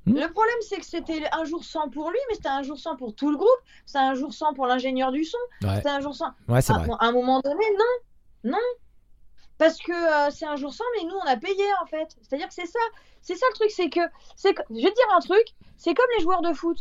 [0.04, 0.14] Hmm.
[0.14, 2.96] le problème c'est que c'était un jour sans pour lui, mais c'était un jour sans
[2.96, 3.48] pour tout le groupe,
[3.86, 6.26] c'est un jour sans pour l'ingénieur du son, Ouais, c'était un jour sans.
[6.48, 6.88] ouais, c'est vrai.
[6.98, 8.58] à un moment donné, non, non.
[9.58, 12.16] Parce que euh, c'est un jour sans, mais nous on a payé en fait.
[12.20, 12.80] C'est-à-dire que c'est ça,
[13.20, 14.00] c'est ça le truc, c'est que,
[14.34, 15.44] c'est que, je vais te dire un truc,
[15.76, 16.78] c'est comme les joueurs de foot.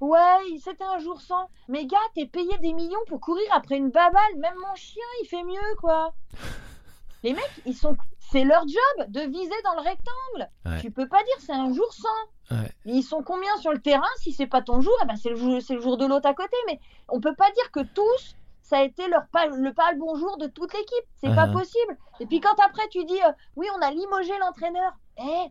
[0.00, 0.18] Ouais,
[0.64, 1.48] c'était un jour sans.
[1.68, 4.36] Mais gars, t'es payé des millions pour courir après une baballe.
[4.38, 6.14] Même mon chien, il fait mieux, quoi.
[7.22, 10.48] Les mecs, ils sont, c'est leur job de viser dans le rectangle.
[10.64, 10.80] Ouais.
[10.80, 12.56] Tu peux pas dire c'est un jour sans.
[12.56, 12.72] Ouais.
[12.86, 15.36] Ils sont combien sur le terrain Si c'est pas ton jour, eh ben c'est le
[15.36, 16.56] jour, c'est le jour de l'autre à côté.
[16.66, 19.98] Mais on peut pas dire que tous, ça a été leur pas, le pas le
[19.98, 21.04] bon jour de toute l'équipe.
[21.16, 21.52] C'est pas Uh-huh.
[21.52, 21.98] possible.
[22.20, 24.94] Et puis quand après tu dis, euh, oui, on a limogé l'entraîneur.
[25.18, 25.50] Eh,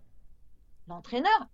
[0.88, 1.48] l'entraîneur,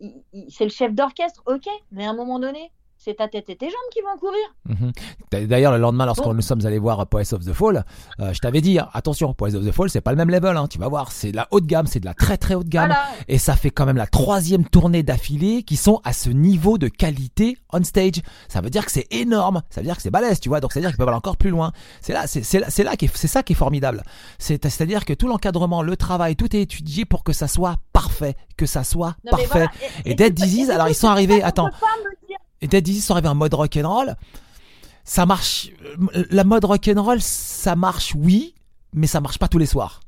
[0.48, 1.68] c'est le chef d'orchestre, ok.
[1.92, 2.72] Mais à un moment donné,
[3.06, 4.46] c'est ta tête et tes jambes qui vont courir.
[4.66, 5.48] Mhm.
[5.48, 6.34] D'ailleurs, le lendemain, lorsque Bon.
[6.34, 7.86] nous sommes allés voir Poets of the Fall,
[8.20, 10.58] euh, je t'avais dit, hein, attention, Poets of the Fall, c'est pas le même level.
[10.58, 12.68] Hein, tu vas voir, c'est de la haute gamme, c'est de la très très haute
[12.68, 12.88] gamme.
[12.88, 13.06] Voilà.
[13.28, 16.88] Et ça fait quand même la troisième tournée d'affilée qui sont à ce niveau de
[16.88, 18.22] qualité on stage.
[18.48, 19.62] Ça veut dire que c'est énorme.
[19.70, 20.60] Ça veut dire que c'est balèze, tu vois.
[20.62, 21.72] Donc, ça veut dire qu'ils peuvent aller encore plus loin.
[22.02, 24.04] C'est là, c'est, là, c'est ça qui est formidable.
[24.40, 28.36] C'est, c'est-à-dire que tout l'encadrement, le travail, tout est étudié pour que ça soit parfait,
[28.58, 29.48] que ça soit Non, parfait.
[29.52, 29.72] voilà.
[30.06, 31.70] Et Dead Disease, alors, ils sont arrivés- attends.
[32.66, 34.16] Et Dead Disease sont arrivés en mode rock'n'roll.
[35.04, 35.70] Ça marche.
[36.16, 38.56] euh, La mode rock'n'roll, ça marche, oui,
[38.92, 40.00] mais ça marche pas tous les soirs.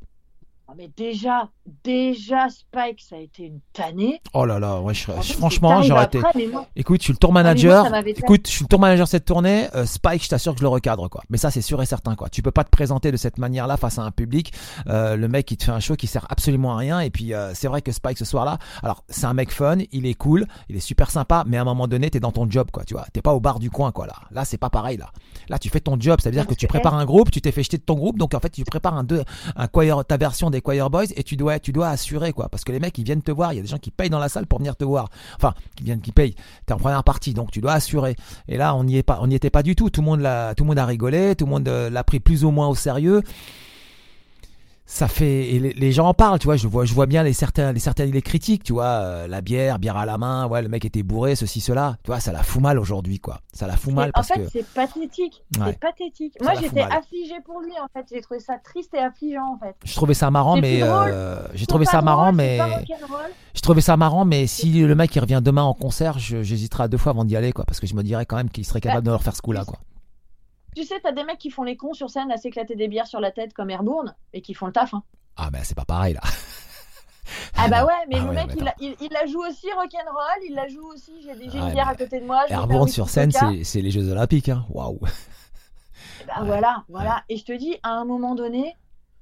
[0.79, 1.49] Ah, mais déjà,
[1.83, 4.21] déjà, Spike, ça a été une tannée.
[4.33, 6.19] Oh là là, ouais, je- Franchement, j'aurais été.
[6.19, 7.85] moi- Écoute, je suis le tour Ah, moi, manager.
[8.05, 9.67] Écoute, je suis le tour manager cette tournée.
[9.75, 11.23] euh, Spike, je t'assure que je le recadre, quoi.
[11.29, 12.29] Mais ça, c'est sûr et certain, quoi.
[12.29, 14.53] Tu peux pas te présenter de cette manière-là face à un public.
[14.87, 16.99] Euh, le mec, il te fait un show qui sert absolument à rien.
[16.99, 20.05] Et puis, euh, c'est vrai que Spike, ce soir-là, alors, c'est un mec fun, il
[20.05, 22.69] est cool, il est super sympa, mais à un moment donné, t'es dans ton job,
[22.71, 22.83] quoi.
[22.85, 24.07] Tu vois, t'es pas au bar du coin, quoi.
[24.07, 25.11] Là, là, c'est pas pareil, là.
[25.49, 27.51] Là, tu fais ton job, ça veut dire que tu prépares un groupe, tu t'es
[27.51, 29.23] fait jeter de ton groupe, donc en fait, tu prépares un deux,
[29.55, 32.49] un choir, ta version des boys, et tu dois, tu dois assurer, quoi.
[32.49, 33.53] Parce que les mecs, ils viennent te voir.
[33.53, 35.09] Il y a des gens qui payent dans la salle pour venir te voir.
[35.35, 36.35] Enfin, qui viennent, qui payent.
[36.65, 38.15] T'es en première partie, donc tu dois assurer.
[38.47, 39.89] Et là, on n'y est pas, on n'y était pas du tout.
[39.89, 42.43] Tout le monde tout le monde a rigolé, tout le monde euh, l'a pris plus
[42.43, 43.21] ou moins au sérieux.
[44.89, 46.55] Ça fait et les, gens en parlent, tu vois.
[46.55, 48.85] Je vois, je vois bien les certains, les certains, les critiques, tu vois.
[48.85, 51.97] euh, la bière, bière à la main, ouais, le mec était bourré, ceci, cela.
[52.03, 53.41] Tu vois, ça la fout mal aujourd'hui, quoi.
[53.51, 55.43] Ça la fout mal Mais en parce fait, que c'est pathétique.
[55.59, 55.65] Ouais.
[55.67, 56.35] C'est pathétique.
[56.39, 58.05] Ça Moi, j'étais affligée pour lui, en fait.
[58.09, 59.75] J'ai trouvé ça triste et affligeant, en fait.
[59.83, 62.57] je trouvais ça marrant, mais euh, j'ai trouvé ça marrant, mais
[63.53, 66.97] je trouvais ça marrant, mais si le mec il revient demain en concert, j'hésiterai deux
[66.97, 69.05] fois avant d'y aller, quoi, parce que je me dirais quand même qu'il serait capable
[69.05, 69.79] de leur faire ce coup-là, quoi.
[70.77, 73.07] Tu sais, t'as des mecs qui font les cons sur scène à s'éclater des bières
[73.07, 74.93] sur la tête comme Airbourne et qui font le taf.
[74.93, 75.01] Hein.
[75.35, 76.21] Ah ben c'est pas pareil là.
[77.57, 79.39] Ah bah ouais, mais Ah le ouais, mec, mais il, la- il, il la joue
[79.43, 82.45] aussi rock'n'roll, il la joue aussi, j'ai des- Ouais, bière mais à côté de moi.
[82.47, 83.31] Airborne sur scène,
[83.63, 84.67] c'est les Jeux Olympiques, hein.
[84.69, 84.99] Waouh.
[84.99, 85.07] Bah
[86.41, 86.45] Ouais.
[86.45, 87.23] voilà, voilà.
[87.27, 88.75] Et je te dis, à un moment donné,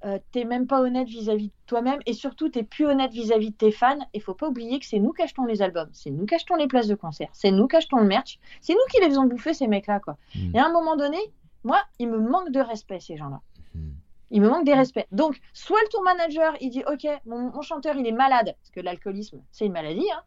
[0.04, 3.56] euh, t'es même pas honnête vis-à-vis de toi-même et surtout t'es plus honnête vis-à-vis de
[3.56, 3.98] tes fans.
[4.14, 6.56] Et faut pas oublier que c'est nous qui achetons les albums, c'est nous qui achetons
[6.58, 9.24] les places de concert, c'est nous qui achetons le merch, c'est nous qui les faisons
[9.26, 10.18] bouffer ces mecs-là, quoi.
[10.36, 10.56] Mm.
[10.56, 11.18] Et à un moment donné,
[11.66, 13.42] moi, il me manque de respect ces gens-là.
[13.74, 13.90] Mm.
[14.32, 15.08] Il me manque des respects.
[15.12, 18.72] Donc, soit le tour manager, il dit Ok, mon, mon chanteur, il est malade, parce
[18.72, 20.08] que l'alcoolisme, c'est une maladie.
[20.12, 20.24] hein.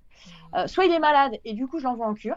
[0.55, 2.37] Euh, soit il est malade, et du coup, je l'envoie en cure,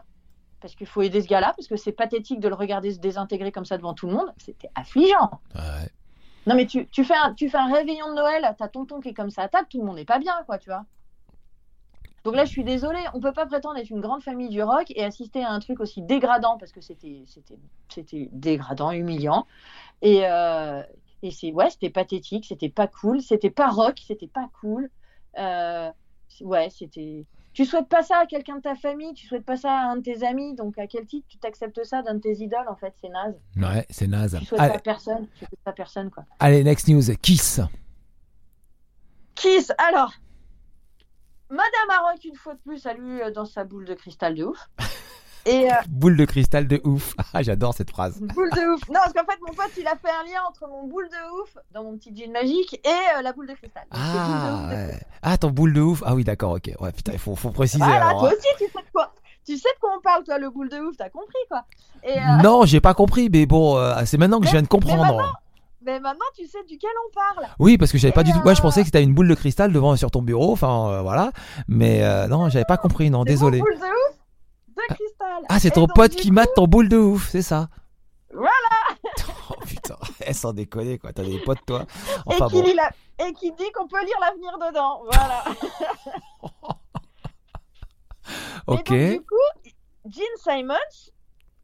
[0.61, 3.52] parce qu'il faut aider ce gars-là, parce que c'est pathétique de le regarder se désintégrer
[3.52, 4.34] comme ça devant tout le monde.
[4.38, 5.41] C'était affligeant.
[5.56, 5.90] Ouais.
[6.48, 9.10] Non, mais tu, tu, fais un, tu fais un réveillon de Noël, t'as tonton qui
[9.10, 10.86] est comme ça à table, tout le monde n'est pas bien, quoi, tu vois.
[12.23, 14.85] Donc là, je suis désolée, on peut pas prétendre être une grande famille du rock
[14.89, 17.57] et assister à un truc aussi dégradant, parce que c'était c'était
[17.89, 19.48] c'était dégradant, humiliant.
[20.03, 20.84] Et, euh,
[21.23, 24.89] et c'est ouais, c'était pathétique, c'était pas cool, c'était pas rock, c'était pas cool.
[25.39, 25.89] Euh,
[26.41, 27.26] ouais, c'était.
[27.53, 29.98] Tu souhaites pas ça à quelqu'un de ta famille, tu souhaites pas ça à un
[29.98, 32.77] de tes amis, donc à quel titre tu t'acceptes ça d'un de tes idoles en
[32.77, 33.35] fait, c'est naze.
[33.57, 34.38] Ouais, c'est naze.
[34.39, 36.23] Tu souhaites Allez, personne, tu souhaites à personne quoi.
[36.39, 37.02] allez, next news.
[37.22, 37.60] Kiss.
[39.35, 40.14] Kiss, alors,
[41.52, 44.45] Madame Maroc, une fois de plus, a lu euh, dans sa boule de cristal de
[44.45, 44.69] ouf.
[45.45, 47.15] Et euh, Boule de cristal de ouf.
[47.34, 48.19] Ah, j'adore cette phrase.
[48.22, 48.88] boule de ouf.
[48.90, 51.41] Non, parce qu'en fait, mon pote, il a fait un lien entre mon boule de
[51.41, 53.84] ouf dans mon petit jean magique et euh, la boule de cristal.
[53.84, 54.99] De Ah, ouf de ouais.
[55.23, 56.03] ah, ton boule de ouf.
[56.06, 56.72] Ah oui, d'accord, ok.
[56.80, 57.84] Ouais, putain, il faut, faut préciser.
[57.84, 58.34] Voilà, alors, toi hein.
[58.38, 59.14] aussi, tu sais de quoi
[59.45, 61.65] Tu sais de quoi on parle, toi, le boule de ouf, t'as compris, quoi.
[62.03, 65.41] Et euh, Non, j'ai pas compris, mais bon, c'est maintenant que je viens de comprendre.
[65.84, 67.48] Mais maintenant, tu sais duquel on parle.
[67.60, 68.40] Oui, parce que j'avais pas du tout.
[68.44, 70.52] Moi, je pensais que c'était une boule de cristal devant sur ton bureau.
[70.52, 71.32] Enfin, euh, voilà.
[71.68, 73.10] Mais euh, non, j'avais pas compris.
[73.10, 73.60] Non, désolé.
[73.60, 74.18] boule de ouf
[74.78, 75.44] de cristal.
[75.49, 77.70] Ah, c'est ton donc, pote qui coup, mate ton boule de ouf, c'est ça
[78.34, 78.52] Voilà.
[79.49, 81.12] Oh putain, eh, sans déconner quoi.
[81.12, 81.86] T'as des potes toi.
[82.32, 82.64] Et qui, bon.
[82.64, 82.91] lit la-
[83.28, 85.02] et qui dit qu'on peut lire l'avenir dedans.
[85.12, 85.44] Voilà.
[88.68, 88.91] Ok.
[88.91, 89.72] Et donc, du coup,
[90.06, 91.12] Gene Simons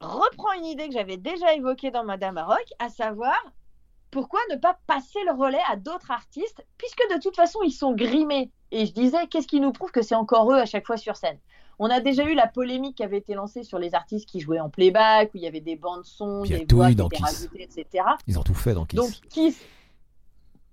[0.02, 3.36] reprend une idée que j'avais déjà évoquée dans Madame Maroc, à savoir
[4.12, 7.94] pourquoi ne pas passer le relais à d'autres artistes, puisque de toute façon, ils sont
[7.94, 8.52] grimés.
[8.72, 11.16] Et je disais, qu'est-ce qui nous prouve que c'est encore eux à chaque fois sur
[11.16, 11.38] scène?
[11.80, 14.60] On a déjà eu la polémique qui avait été lancée sur les artistes qui jouaient
[14.60, 17.26] en playback, où il y avait des bandes son, des voix qui dans étaient Kiss.
[17.26, 18.04] rajoutées, etc.
[18.26, 18.96] Ils ont tout fait donc.
[18.96, 19.58] Donc, Kiss,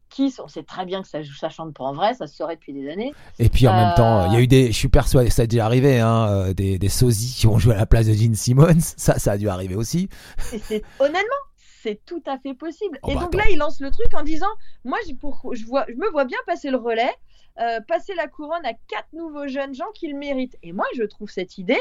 [0.09, 2.55] Kiss, on sait très bien que ça, ça chante pas en vrai, ça se saurait
[2.56, 3.12] depuis des années.
[3.40, 4.69] Et puis en même Euh, temps, il y a eu des.
[4.69, 7.74] Je suis persuadé, ça a déjà arrivé, hein, euh, des, des sosies qui ont joué
[7.74, 8.78] à la place de Gene Simmons.
[8.97, 10.09] Ça, ça a dû arriver aussi.
[10.52, 11.20] Et c'est honnêtement,
[11.85, 12.98] c'est tout à fait possible.
[13.02, 13.44] Oh et bah donc attends.
[13.44, 14.51] là, il lance le truc en disant,
[14.85, 17.15] moi, pour, je vois, je me vois bien passer le relais,
[17.61, 20.56] euh, passer la couronne à quatre nouveaux jeunes gens qui le méritent.
[20.62, 21.81] Et moi, je trouve cette idée.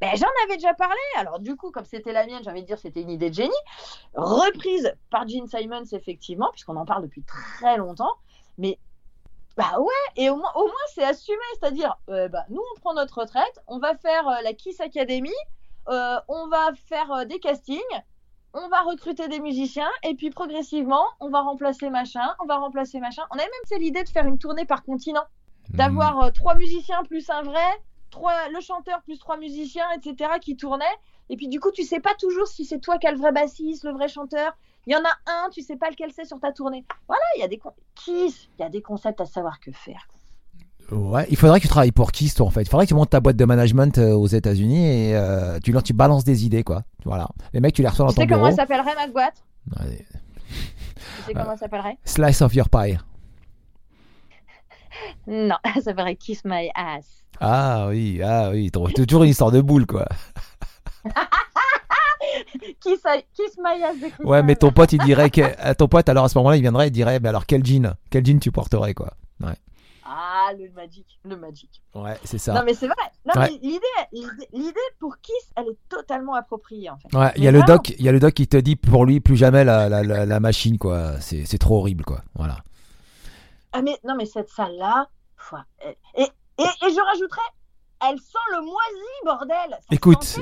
[0.00, 1.00] Ben, j'en avais déjà parlé.
[1.16, 3.34] Alors du coup, comme c'était la mienne, j'ai envie de dire c'était une idée de
[3.34, 3.52] génie,
[4.14, 8.14] reprise par Gene Simons effectivement, puisqu'on en parle depuis très longtemps.
[8.58, 8.78] Mais
[9.56, 12.94] bah ouais, et au moins, au moins c'est assumé, c'est-à-dire, euh, bah, nous on prend
[12.94, 15.34] notre retraite, on va faire euh, la Kiss Academy,
[15.88, 17.80] euh, on va faire des castings,
[18.54, 23.00] on va recruter des musiciens, et puis progressivement, on va remplacer machin, on va remplacer
[23.00, 23.22] machin.
[23.30, 25.24] On avait même c'est l'idée de faire une tournée par continent,
[25.70, 27.68] d'avoir euh, trois musiciens plus un vrai,
[28.10, 30.84] trois, le chanteur plus trois musiciens, etc., qui tournaient.
[31.28, 33.32] Et puis du coup, tu sais pas toujours si c'est toi qui as le vrai
[33.32, 34.56] bassiste, le vrai chanteur.
[34.86, 36.86] Il y en a un, tu sais pas lequel c'est sur ta tournée.
[37.06, 39.70] Voilà, il y a des con- Kiss, il y a des concepts à savoir que
[39.72, 40.08] faire.
[40.90, 42.62] Ouais, il faudrait que tu travailles pour Kiss, toi, en fait?
[42.62, 45.72] Il faudrait que tu montes ta boîte de management euh, aux États-Unis et euh, tu
[45.72, 46.82] leur tu balances des idées, quoi.
[47.04, 47.28] Voilà.
[47.52, 48.48] Les mecs, tu les reçois dans Tu ton sais comment bureau.
[48.50, 49.44] elle s'appellerait ma boîte?
[49.80, 50.06] Ouais.
[50.48, 50.54] Tu
[51.26, 51.98] sais comment elle s'appellerait?
[52.04, 52.96] Slice of your pie.
[55.26, 57.04] Non, elle s'appellerait Kiss My Ass.
[57.40, 58.70] Ah oui, ah oui.
[58.70, 60.06] toujours une histoire de boule, quoi.
[62.80, 65.42] Kiss, I- Kiss My Ass de Ouais, mais ton pote, il dirait que.
[65.42, 67.94] euh, Ton pote, alors à ce moment-là, il viendrait, il dirait, mais alors quel jean?
[68.10, 69.12] Quel jean tu porterais, quoi?
[70.10, 71.82] Ah, le Magic, le Magic.
[71.94, 72.54] Ouais, c'est ça.
[72.54, 72.96] Non, mais c'est vrai.
[73.26, 73.50] Non, Ouais.
[73.50, 77.14] mais l'idée, l'idée- pour Kiss, elle est totalement appropriée, en fait.
[77.14, 79.04] Ouais, il y a le doc, il y a le doc qui te dit pour
[79.04, 81.20] lui plus jamais la, la, la, la machine quoi.
[81.20, 82.22] C'est trop horrible quoi.
[82.34, 82.56] Voilà.
[83.72, 87.40] Ah, mais non, mais cette salle-là, foi- elle- et, et, et je rajouterais,
[88.08, 89.70] elle sent le moisi, bordel.
[89.72, 90.38] Ça Écoute.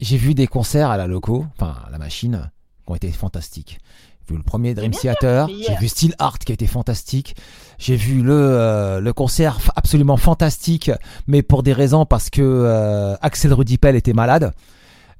[0.00, 2.50] J'ai vu des concerts à la loco, enfin à la machine,
[2.84, 3.78] qui ont été fantastiques.
[4.26, 7.36] J'ai vu le premier Dream Theater, j'ai vu Steel Art qui a été fantastique.
[7.78, 10.90] J'ai vu le euh, le concert absolument fantastique,
[11.26, 14.54] mais pour des raisons parce que euh, Axel Rudipel était malade.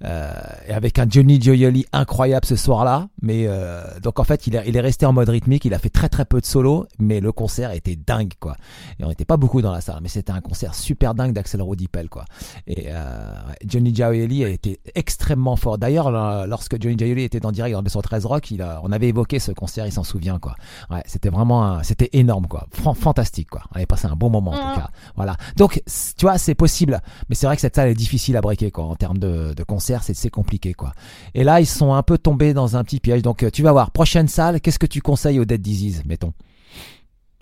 [0.05, 0.33] Euh,
[0.69, 4.65] et avec un Johnny Gioielli incroyable ce soir-là, mais euh, donc en fait il est,
[4.67, 7.21] il est resté en mode rythmique, il a fait très très peu de solo, mais
[7.21, 8.57] le concert était dingue quoi.
[8.99, 11.63] Et on n'était pas beaucoup dans la salle, mais c'était un concert super dingue d'Axel
[11.63, 12.25] Rudipel quoi.
[12.67, 13.33] Et euh,
[13.65, 15.79] Johnny Gioielli a été extrêmement fort.
[15.79, 16.11] D'ailleurs,
[16.47, 19.53] lorsque Johnny Gioielli était en direct dans 213 Rock, il a, on avait évoqué ce
[19.53, 20.55] concert, il s'en souvient quoi.
[20.91, 23.63] Ouais, c'était vraiment, c'était énorme quoi, fantastique quoi.
[23.73, 24.75] On avait passé un bon moment en tout Mhm.
[24.77, 24.91] cas.
[25.17, 25.37] Voilà.
[25.57, 25.83] Donc,
[26.17, 28.85] tu vois, c'est possible, mais c'est vrai que cette salle est difficile à breaker quoi.
[28.85, 30.93] En termes de, de concert, c'est c'est compliqué quoi.
[31.35, 33.23] Et là, ils sont un peu tombés dans un petit piège.
[33.23, 33.91] Donc, euh, tu vas voir.
[33.91, 36.33] Prochaine salle, qu'est-ce que tu conseilles aux Dead Disease, mettons?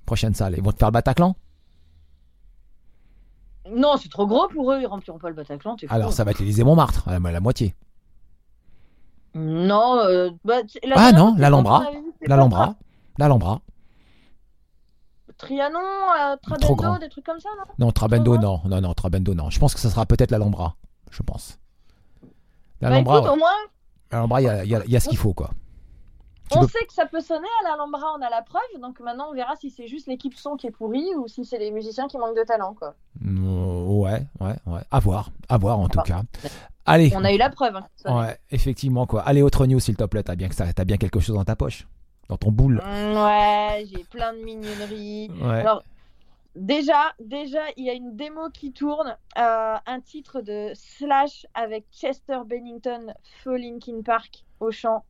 [0.05, 1.35] Prochaine salle, ils vont te faire le Bataclan?
[3.75, 5.77] Non, c'est trop gros pour eux, ils rempliront pas le Bataclan.
[5.79, 5.87] fou.
[5.89, 7.75] Alors, ça va être l'Élysée Montmartre, à la, à la moitié.
[9.35, 11.85] Non, euh, bah, la Ah non, l'Alhambra,
[12.27, 12.75] L'Alhambra,
[13.19, 13.61] l'Alhambra.
[15.39, 16.37] Trianon, euh.
[16.43, 17.87] Trabendo, des trucs comme ça, non?
[17.87, 19.49] Non, Trabendo, non, non, non, Trabendo, non.
[19.51, 20.77] Je pense que ça sera peut-être l'Alhambra,
[21.11, 21.59] je pense.
[22.91, 23.35] L'Alhambra, écoute, ouais.
[23.35, 23.51] au moins,
[24.11, 25.51] l'Alhambra, il y a, il y a- il y a ce qu'il faut quoi.
[26.51, 29.01] Tu on peux- sait que ça peut sonner à l'Alhambra, on a la preuve, donc
[29.01, 31.71] maintenant on verra si c'est juste l'équipe son qui est pourrie ou si c'est les
[31.71, 32.95] musiciens qui manquent de talent, quoi.
[33.21, 34.81] Mm, Ouais, ouais, ouais.
[34.91, 36.23] À voir, à voir en tout cas.
[36.85, 37.13] Allez.
[37.17, 37.77] On a eu la preuve.
[37.77, 38.21] hein, que ça sonnait.
[38.27, 39.23] Ouais, effectivement quoi.
[39.23, 40.25] Allez, autre news s'il te plaît.
[40.25, 41.87] T'as bien que ça, t'as bien quelque chose dans ta poche,
[42.29, 42.83] dans ton boule.
[42.85, 45.31] Mm, Ouais, j'ai plein de mignonneries.
[45.41, 45.61] Ouais.
[45.61, 45.83] Alors,
[46.57, 51.87] déjà, déjà, il y a une démo qui tourne, euh, un titre de Slash avec
[51.93, 55.05] Chester Bennington, Feu Linkin Park au chant.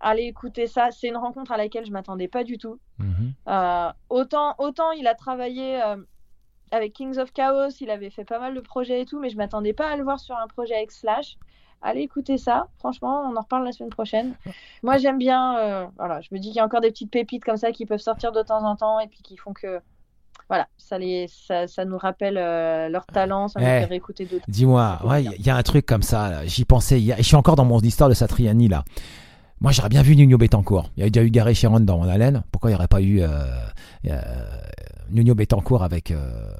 [0.00, 2.78] Allez écouter ça, c'est une rencontre à laquelle je m'attendais pas du tout.
[2.98, 3.34] mhm.
[3.48, 5.96] Euh, autant, autant il a travaillé euh,
[6.70, 9.36] avec Kings of Chaos, il avait fait pas mal de projets et tout, mais je
[9.36, 11.36] m'attendais pas à le voir sur un projet avec Slash.
[11.82, 14.34] Allez écouter ça, franchement, on en reparle la semaine prochaine.
[14.82, 17.56] Moi j'aime bien, voilà, je me dis qu'il y a encore des petites pépites comme
[17.56, 19.80] ça qui peuvent sortir de temps en temps et puis qui font que,
[20.50, 24.26] voilà, ça, les, ça, ça nous rappelle euh, leur talent, ça nous Eh, fait réécouter
[24.26, 24.44] d'autres.
[24.48, 26.44] Dis-moi, ouais, il y a un truc comme ça.
[26.44, 28.82] J'y pensais je suis encore dans mon histoire de Satriani là.
[29.60, 30.90] Moi, j'aurais bien vu Nuno Betancourt.
[30.96, 32.42] Il y a déjà eu Gary Sharon dans mon haleine.
[32.50, 33.28] Pourquoi il n'y aurait pas eu euh,
[34.06, 34.20] euh,
[35.10, 36.50] Nuno Betancourt avec euh,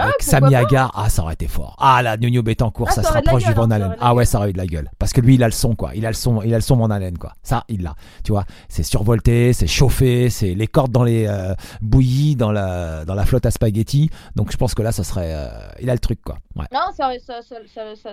[0.00, 1.76] avec pourquoi Sami Hagar Ah, ça aurait été fort.
[1.78, 4.24] Ah là, Nuno Betancourt, Ah, ça ça se rapproche du Van hein, la Ah ouais,
[4.24, 4.90] ça aurait eu de la gueule.
[4.98, 5.94] Parce que lui, il a le son quoi.
[5.94, 7.32] Il a le son, il a le son Van Halen quoi.
[7.42, 7.94] Ça, il l'a.
[8.24, 13.04] Tu vois, c'est survolté, c'est chauffé, c'est les cordes dans les euh, bouillies dans la
[13.04, 14.10] dans la flotte à spaghetti.
[14.36, 15.32] Donc je pense que là, ça serait.
[15.34, 15.48] euh,
[15.80, 16.36] il a le truc quoi.
[16.56, 16.66] Ouais.
[16.72, 17.56] Non, ça, aurait- ça, ça,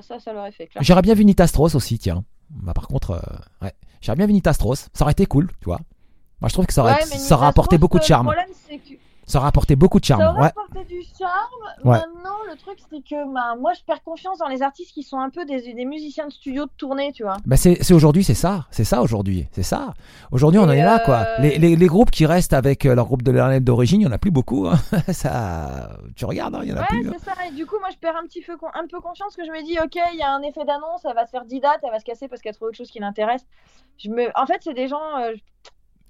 [0.01, 0.83] ça, ça, l'aurait fait, clair.
[0.83, 2.23] J'aurais bien vu Nita Strauss aussi, tiens.
[2.49, 3.73] Bah, par contre, euh, ouais.
[4.01, 4.87] J'aurais bien vu Nita Strauss.
[4.93, 5.79] Ça aurait été cool, tu vois.
[6.41, 8.27] Moi, je trouve que ça aurait, Ouais, ça aurait apporté beaucoup de Le charme.
[8.27, 8.97] problème, c'est que
[9.31, 10.21] Ça apporté beaucoup de charme.
[10.21, 10.85] Ça aurait Ouais.
[10.85, 11.85] du charme.
[11.85, 11.97] Ouais.
[11.99, 15.19] Maintenant, le truc, c'est que bah, moi, je perds confiance dans les artistes qui sont
[15.19, 17.37] un peu des, des musiciens de studio de tournée, tu vois.
[17.45, 18.65] Bah, c'est aujourd'hui, c'est ça.
[18.71, 19.47] C'est ça aujourd'hui.
[19.51, 19.93] C'est ça.
[20.31, 21.37] Aujourd'hui, on en est là, euh, quoi.
[21.39, 24.09] Les, les, les groupes qui restent avec euh, leur groupe de l'année d'origine, il n'y
[24.09, 24.67] en a plus beaucoup.
[24.67, 24.79] hein.
[25.13, 27.07] ça, tu regardes, hein, il y en a Ouais, plus.
[27.09, 27.13] hein.
[27.19, 27.33] c'est ça.
[27.47, 29.63] Et du coup, moi, je perds un petit peu, un peu confiance que je me
[29.63, 31.91] dis, ok, il y a un effet d'annonce, elle va se faire 10 dates, elle
[31.91, 33.45] va se casser parce qu'elle trouve autre chose qui l'intéresse.
[34.05, 34.29] Me...
[34.39, 35.01] En fait, c'est des gens.
[35.21, 35.33] euh,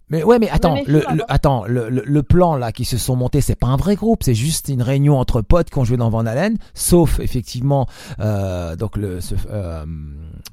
[0.09, 3.15] Mais ouais, mais attends, le, le- attends, le, le, le plan là qui se sont
[3.15, 5.97] montés, c'est pas un vrai groupe, c'est juste une réunion entre potes qui ont joué
[5.97, 7.87] dans Van Halen, sauf effectivement
[8.19, 9.85] euh, donc le ce, euh,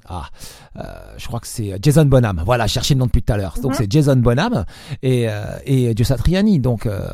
[0.09, 0.27] ah
[0.78, 0.83] euh,
[1.16, 2.43] je crois que c'est Jason Bonham.
[2.45, 3.55] Voilà, cherchez le nom depuis tout à l'heure.
[3.62, 3.77] Donc Mhm.
[3.78, 4.65] c'est Jason Bonham
[5.03, 6.59] et euh, et Joe Satriani.
[6.61, 7.09] Donc euh,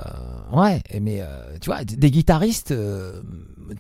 [0.53, 1.27] ouais, mais euh,
[1.61, 2.73] tu vois des guitaristes.
[2.73, 3.21] euh,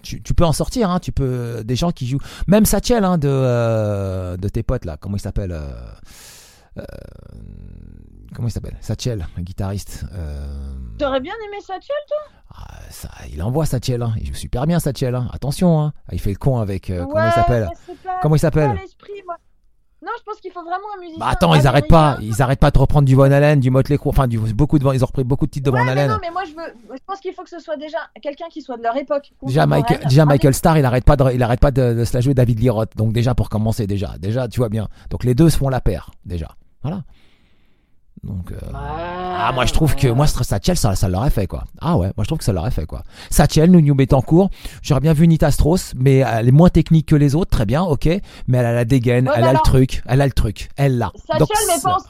[0.03, 3.19] tu, tu peux en sortir, hein, tu peux des gens qui jouent, même Satchel hein,
[3.19, 5.69] de euh, de tes potes là, comment il s'appelle euh,
[6.79, 6.83] euh,
[8.35, 8.77] comment il s'appelle?
[8.81, 10.05] Satchel, un guitariste.
[10.15, 11.97] Euh, T'aurais bien aimé Satchel
[12.55, 14.13] ah, ça, il envoie Satchel, hein.
[14.21, 15.15] il joue super bien Satchel.
[15.15, 15.29] Hein.
[15.33, 15.95] Attention, hein.
[16.07, 17.71] Ah, il fait le con avec euh, comment il s'appelle
[18.21, 18.79] Comment il s'appelle.
[20.03, 21.21] Non, je pense qu'il faut vraiment un musicien.
[21.21, 23.99] Bah attends, ils arrêtent pas, ils arrêtent pas de reprendre du Von Halen, du Motley
[23.99, 26.11] Crue, enfin du beaucoup de, ils ont repris beaucoup de titres de Ouais, Van Halen.
[26.11, 26.75] non, mais moi je veux.
[26.93, 29.33] Je pense qu'il faut que ce soit déjà quelqu'un qui soit de leur époque.
[29.45, 32.05] Déjà, Michael, déjà Ah, Michael Starr, il arrête pas de, il arrête pas de, de
[32.05, 32.97] se la jouer David Lee Roth.
[32.97, 34.89] Donc déjà pour commencer déjà, déjà tu vois bien.
[35.11, 36.49] Donc les deux se font la paire déjà.
[36.83, 37.05] Voilà.
[38.25, 41.65] Donc euh, ah moi je trouve que moi Satchel ça, ça l'aurait fait quoi.
[41.81, 43.03] Ah ouais, moi je trouve que ça l'aurait fait quoi.
[43.31, 44.49] Satchel, Nuno Betancourt,
[44.81, 47.83] j'aurais bien vu Nita Strauss, mais elle est moins technique que les autres, très bien,
[47.83, 48.07] ok.
[48.47, 50.71] Mais elle a la dégaine, Ouais, elle a alors- le truc, elle a le truc,
[50.77, 51.11] elle l'a.
[51.27, 52.05] Satchel, Donc, mais pense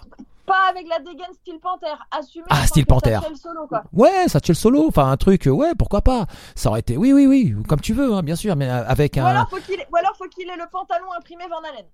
[0.44, 2.06] pas avec la dégaine style Panthère.
[2.10, 2.44] Assumé.
[2.50, 3.14] Ah, en style Panther.
[3.14, 3.84] Satchel solo, quoi.
[3.94, 6.26] Ouais, Satchel solo, enfin un truc, euh, ouais, pourquoi pas.
[6.56, 9.14] Ça aurait été, oui, oui, oui, comme tu veux, hein, bien sûr, mais euh, avec
[9.16, 9.26] Ou un.
[9.26, 9.56] alors, faut.
[9.56, 11.86] Ou alors, faut qu'il ait le pantalon imprimé Van Halen.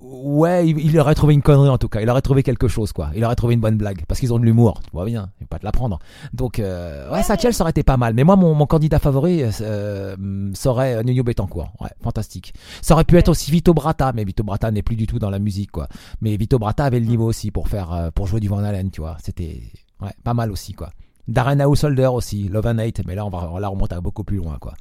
[0.00, 2.00] Ouais, il, il aurait trouvé une connerie en tout cas.
[2.00, 3.10] Il aurait trouvé quelque chose quoi.
[3.16, 4.80] Il aurait trouvé une bonne blague parce qu'ils ont de l'humour.
[4.84, 5.98] Tu vois bien, il va pas te l'apprendre.
[6.32, 8.14] Donc euh, ouais, Satchel ça aurait été pas mal.
[8.14, 10.16] Mais moi, mon, mon candidat favori euh,
[10.54, 11.72] serait Nuno Betancourt.
[11.80, 12.54] Ouais, fantastique.
[12.80, 15.30] Ça aurait pu être aussi Vito Bratta, mais Vito Bratta n'est plus du tout dans
[15.30, 15.88] la musique quoi.
[16.20, 18.92] Mais Vito Bratta avait le niveau aussi pour faire euh, pour jouer du Van Halen,
[18.92, 19.16] tu vois.
[19.24, 19.62] C'était
[20.00, 20.90] ouais, pas mal aussi quoi.
[21.26, 24.22] Darren Householder aussi, Love and Hate, mais là on va là on remonte à beaucoup
[24.24, 24.74] plus loin quoi.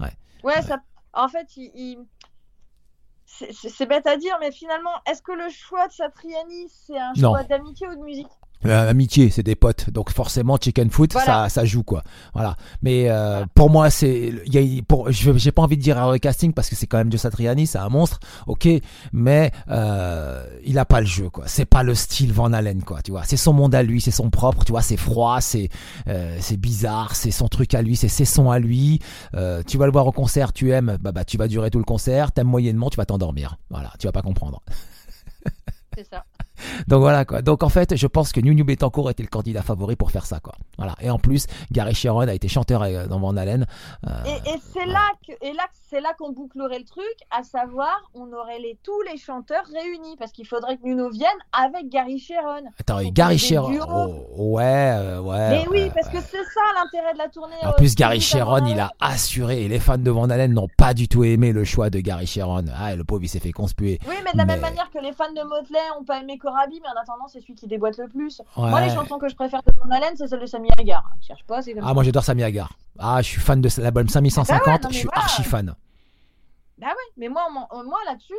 [0.00, 0.08] Ouais.
[0.42, 0.78] Ouais, ça.
[1.12, 1.70] En fait, il.
[1.74, 1.98] il-
[3.52, 7.44] c'est- bête à dire, mais finalement, est-ce que le choix de Satriani, c'est un choix
[7.44, 8.30] d'amitié ou de musique?
[8.64, 11.44] Euh, amitié, c'est des potes, donc forcément chicken foot, Voilà.
[11.44, 12.02] ça, ça joue quoi.
[12.32, 12.56] Voilà.
[12.82, 16.04] Mais euh, pour moi, c'est, il y a, pour, j'ai pas envie de dire un
[16.06, 18.68] recasting parce que c'est quand même Joe Satriani, c'est un monstre, ok.
[19.12, 21.44] Mais euh, il a pas le jeu quoi.
[21.46, 23.02] C'est pas le style Van Halen quoi.
[23.02, 24.64] Tu vois, c'est son monde à lui, c'est son propre.
[24.64, 25.68] Tu vois, c'est froid, c'est,
[26.08, 29.00] euh, c'est bizarre, c'est son truc à lui, c'est ses sons à lui.
[29.34, 31.78] Euh, tu vas le voir au concert, tu aimes, bah bah tu vas durer tout
[31.78, 32.32] le concert.
[32.32, 33.56] T'aimes moyennement, tu vas t'endormir.
[33.70, 34.62] Voilà, tu vas pas comprendre.
[35.96, 36.24] C'est ça.
[36.88, 37.42] Donc voilà quoi.
[37.42, 40.40] Donc en fait, je pense que New Betancourt était le candidat favori pour faire ça
[40.40, 40.54] quoi.
[40.78, 40.94] Voilà.
[41.00, 43.66] Et en plus, Gary Sharon a été chanteur euh, dans Van Halen.
[44.06, 47.42] Euh, Et, et c'est là que et là c'est là qu'on bouclerait le truc, à
[47.42, 51.88] savoir on aurait les tous les chanteurs réunis parce qu'il faudrait que Nuno vienne avec
[51.88, 52.64] Gary Sharon.
[52.80, 53.78] Attends, et Gary Sharon.
[53.88, 55.50] Oh, ouais, euh, ouais.
[55.50, 57.54] Mais oui, parce que c'est ça l'intérêt de la tournée.
[57.62, 60.94] En plus, Gary Sharon, il a assuré, et les fans de Van Halen n'ont pas
[60.94, 62.64] du tout aimé le choix de Gary Sharon.
[62.74, 63.98] Ah, le pauvre, il s'est fait conspuer.
[64.08, 66.80] Oui, mais de la même manière que les fans de Motley ont pas aimé Corabi,
[66.82, 68.40] mais en attendant, c'est celui qui déboîte le plus.
[68.56, 68.68] Ouais.
[68.70, 71.04] Moi, les chansons que je préfère de Van Halen, c'est celle de Sammy Hagar.
[71.20, 71.94] Je cherche pas, c'est comme Ah, ça.
[71.94, 72.72] moi j'adore Sammy Hagar.
[72.98, 75.22] Ah, je suis fan de l'album 5150, Ah bah ouais, non, je suis voilà.
[75.22, 75.74] archi fan.
[76.78, 78.34] Bah ouais, mais moi, moi là-dessus,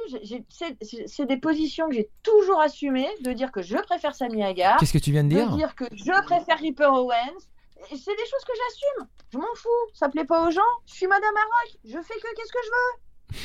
[0.50, 4.94] c'est- des positions que j'ai toujours assumées, de dire que je préfère Sammy Hagar, Qu'est-ce
[4.94, 7.48] que tu viens de de dire dire que je préfère Ripper Owens.
[7.90, 9.08] C'est des choses que j'assume.
[9.34, 9.70] Je m'en fous.
[9.94, 10.62] Ça plaît pas aux gens.
[10.86, 11.78] Je suis Madame Maroc.
[11.84, 13.40] Je fais que qu'est-ce que je veux.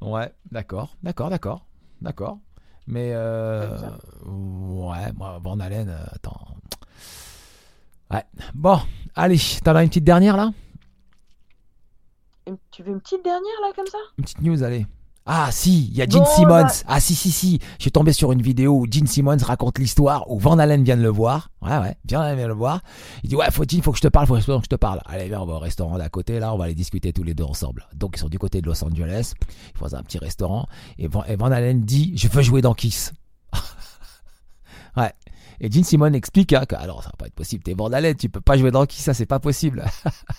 [0.10, 1.66] Ouais, d'accord, d'accord, d'accord,
[2.00, 2.38] d'accord.
[2.86, 3.78] Mais euh,
[4.24, 6.38] ouais, moi Van Halen, euh, attends.
[8.10, 8.78] Ouais, bon,
[9.14, 10.50] allez, t'en as une petite dernière là?
[12.46, 13.98] Une- Tu veux une petite dernière là comme ça?
[14.18, 14.86] Une petite news, allez.
[15.24, 16.48] Ah si, il y a Gene Bon, Simmons.
[16.64, 19.78] bah- Ah si si si, je suis tombé sur une vidéo où Gene Simmons raconte
[19.78, 21.50] l'histoire où Van Halen vient de le voir.
[21.62, 22.80] Ouais ouais, Van vient de le voir.
[23.22, 25.00] Il dit ouais, faut Gene, faut que je te parle, faut que je te parle.
[25.06, 27.34] Allez viens, on va au restaurant d'à côté là, on va aller discuter tous les
[27.34, 27.86] deux ensemble.
[27.94, 29.34] Donc ils sont du côté de Los Angeles,
[29.74, 30.66] ils font un petit restaurant
[30.98, 33.12] et Van, et Van Halen dit je veux jouer dans Kiss.
[35.62, 38.28] Et Gene Simmons explique hein, que alors ça va pas être possible, t'es Halen, tu
[38.28, 39.84] peux pas jouer dans Kiss, ça c'est pas possible.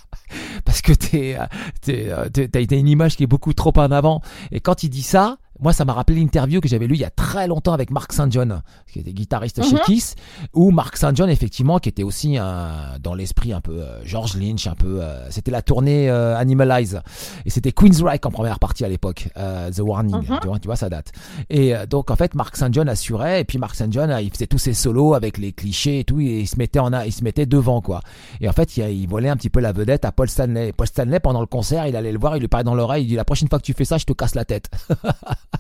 [0.66, 1.46] Parce que t'es, euh,
[1.90, 4.22] euh, t'es- t'as été une image qui est beaucoup trop en avant.
[4.52, 7.06] Et quand il dit ça, moi, ça m'a rappelé l'interview que j'avais lu il y
[7.06, 8.32] a très longtemps avec Mark St.
[8.32, 8.62] John,
[8.92, 9.82] qui était guitariste chez Mhm.
[9.86, 10.16] Kiss,
[10.54, 11.16] où Mark St.
[11.16, 15.02] John, effectivement, qui était aussi un, dans l'esprit un peu euh, George Lynch, un peu.
[15.02, 17.02] euh, c'était la tournée euh, Animalize,
[17.46, 20.16] et c'était Queensryche en première partie à l'époque, euh, The Warning.
[20.28, 20.40] Mhm.
[20.42, 21.12] Tu vois, tu vois, ça date.
[21.50, 22.74] Et euh, donc, en fait, Mark St.
[22.74, 23.92] John assurait, et puis Mark St.
[23.94, 26.58] John, euh, il faisait tous ses solos avec les clichés et tout, et il se
[26.58, 28.02] mettait en, il se mettait devant, quoi.
[28.42, 30.70] Et en fait, il, il volait un petit peu la vedette à Paul Stanley.
[30.70, 33.04] Et Paul Stanley, pendant le concert, il allait le voir, il lui parlait dans l'oreille,
[33.04, 34.70] il dit la prochaine fois que tu fais ça, je te casse la tête.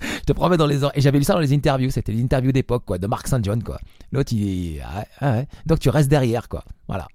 [0.00, 0.98] je te promets dans les oreilles.
[0.98, 3.42] Et j'avais lu ça dans les interviews, c'était l'interview d'époque, quoi, de Mark St.
[3.44, 3.78] John, quoi.
[4.12, 6.64] L'autre, il, ah ouais, ah donc tu restes derrière, quoi.
[6.88, 7.06] Voilà.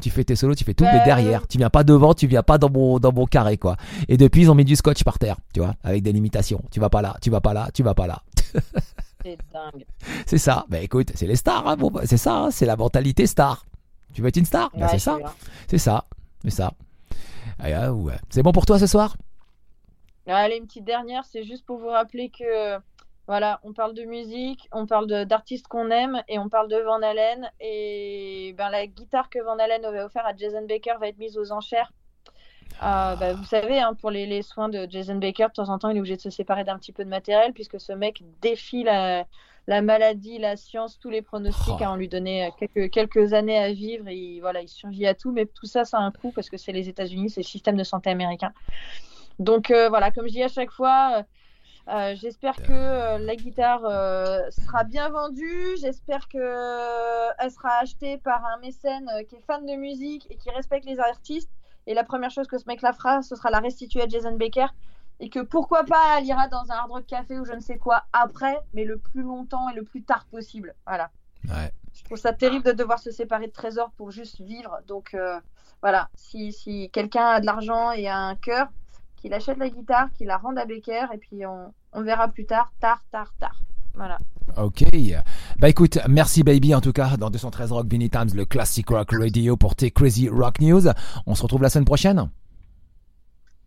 [0.00, 1.46] Tu fais tes solos, tu fais tout, mais derrière.
[1.46, 3.76] Tu viens pas devant, tu viens pas dans mon, dans mon carré, quoi.
[4.08, 6.62] Et depuis, ils ont mis du scotch par terre, tu vois, avec des limitations.
[6.70, 8.22] Tu vas pas là, tu vas pas là, tu vas pas là.
[9.22, 9.84] C'est dingue.
[10.26, 10.64] C'est ça.
[10.70, 13.66] Bah écoute, c'est les stars, hein, bon, bah, c'est ça, hein, c'est la mentalité star.
[14.14, 14.70] Tu veux être une star?
[14.74, 15.18] Bah, Ouais, c'est ça.
[15.18, 15.34] là.
[15.68, 16.06] C'est ça,
[16.42, 16.72] c'est ça.
[17.58, 18.14] Ah, ouais.
[18.30, 19.16] C'est bon pour toi ce soir?
[20.26, 22.78] Allez, une petite dernière, c'est juste pour vous rappeler que
[23.26, 27.00] voilà, on parle de musique, on parle d'artistes qu'on aime et on parle de Van
[27.02, 27.50] Halen.
[27.60, 31.38] Et ben, la guitare que Van Halen avait offert à Jason Baker va être mise
[31.38, 31.92] aux enchères.
[32.82, 35.78] Euh, bah, vous savez, hein, pour les, les soins de Jason Baker, de temps en
[35.78, 38.22] temps, il est obligé de se séparer d'un petit peu de matériel puisque ce mec
[38.40, 39.24] défie la,
[39.66, 41.74] la maladie, la science, tous les pronostics.
[41.78, 41.84] Oh.
[41.84, 41.92] hein.
[41.92, 45.14] on lui donnait euh, quelques, quelques années à vivre et il- voilà, il survit à
[45.14, 45.30] tout.
[45.30, 47.76] Mais tout ça, ça a un coût parce que c'est les États-Unis, c'est le système
[47.76, 48.52] de santé américain.
[49.40, 51.22] Donc euh, voilà, comme je dis à chaque fois, euh,
[51.88, 55.76] euh, j'espère que euh, la guitare euh, sera bien vendue.
[55.80, 60.36] J'espère que euh, elle sera achetée par un mécène qui est fan de musique et
[60.36, 61.50] qui respecte les artistes.
[61.86, 64.66] Et la première chose que ce mec-là fera, ce sera la restituer à Jason Baker.
[65.20, 67.78] Et que pourquoi pas, elle ira dans un hard rock café ou je ne sais
[67.78, 70.74] quoi après, mais le plus longtemps et le plus tard possible.
[70.86, 71.10] Voilà.
[71.44, 71.72] Ouais.
[71.94, 74.78] Je trouve ça terrible de devoir se séparer de Trésor pour juste vivre.
[74.86, 75.16] Donc
[75.80, 78.68] voilà, si, si quelqu'un a de l'argent et a un cœur,
[79.20, 82.46] qu'il achète la guitare, qu'il la rende à Becker, et puis on, on verra plus
[82.46, 83.60] tard, tard, tard, tard.
[83.94, 84.18] Voilà.
[84.56, 84.84] Ok.
[85.58, 89.10] Bah écoute, merci baby en tout cas dans 213 Rock Vinny Times, le classic rock
[89.12, 90.82] radio pour tes crazy rock news.
[91.26, 92.30] On se retrouve la semaine prochaine.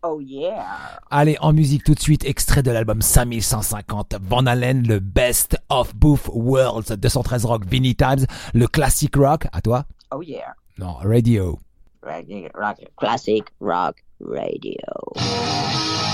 [0.02, 1.00] Oh yeah.
[1.10, 5.94] Allez, en musique tout de suite, extrait de l'album 5150, Van Halen, le Best of
[5.94, 10.54] Both Worlds, 213 Rock, Vinny Times, le classic rock, à toi Oh yeah.
[10.78, 11.58] Non, radio.
[12.02, 16.13] Radio, rock, classic rock radio.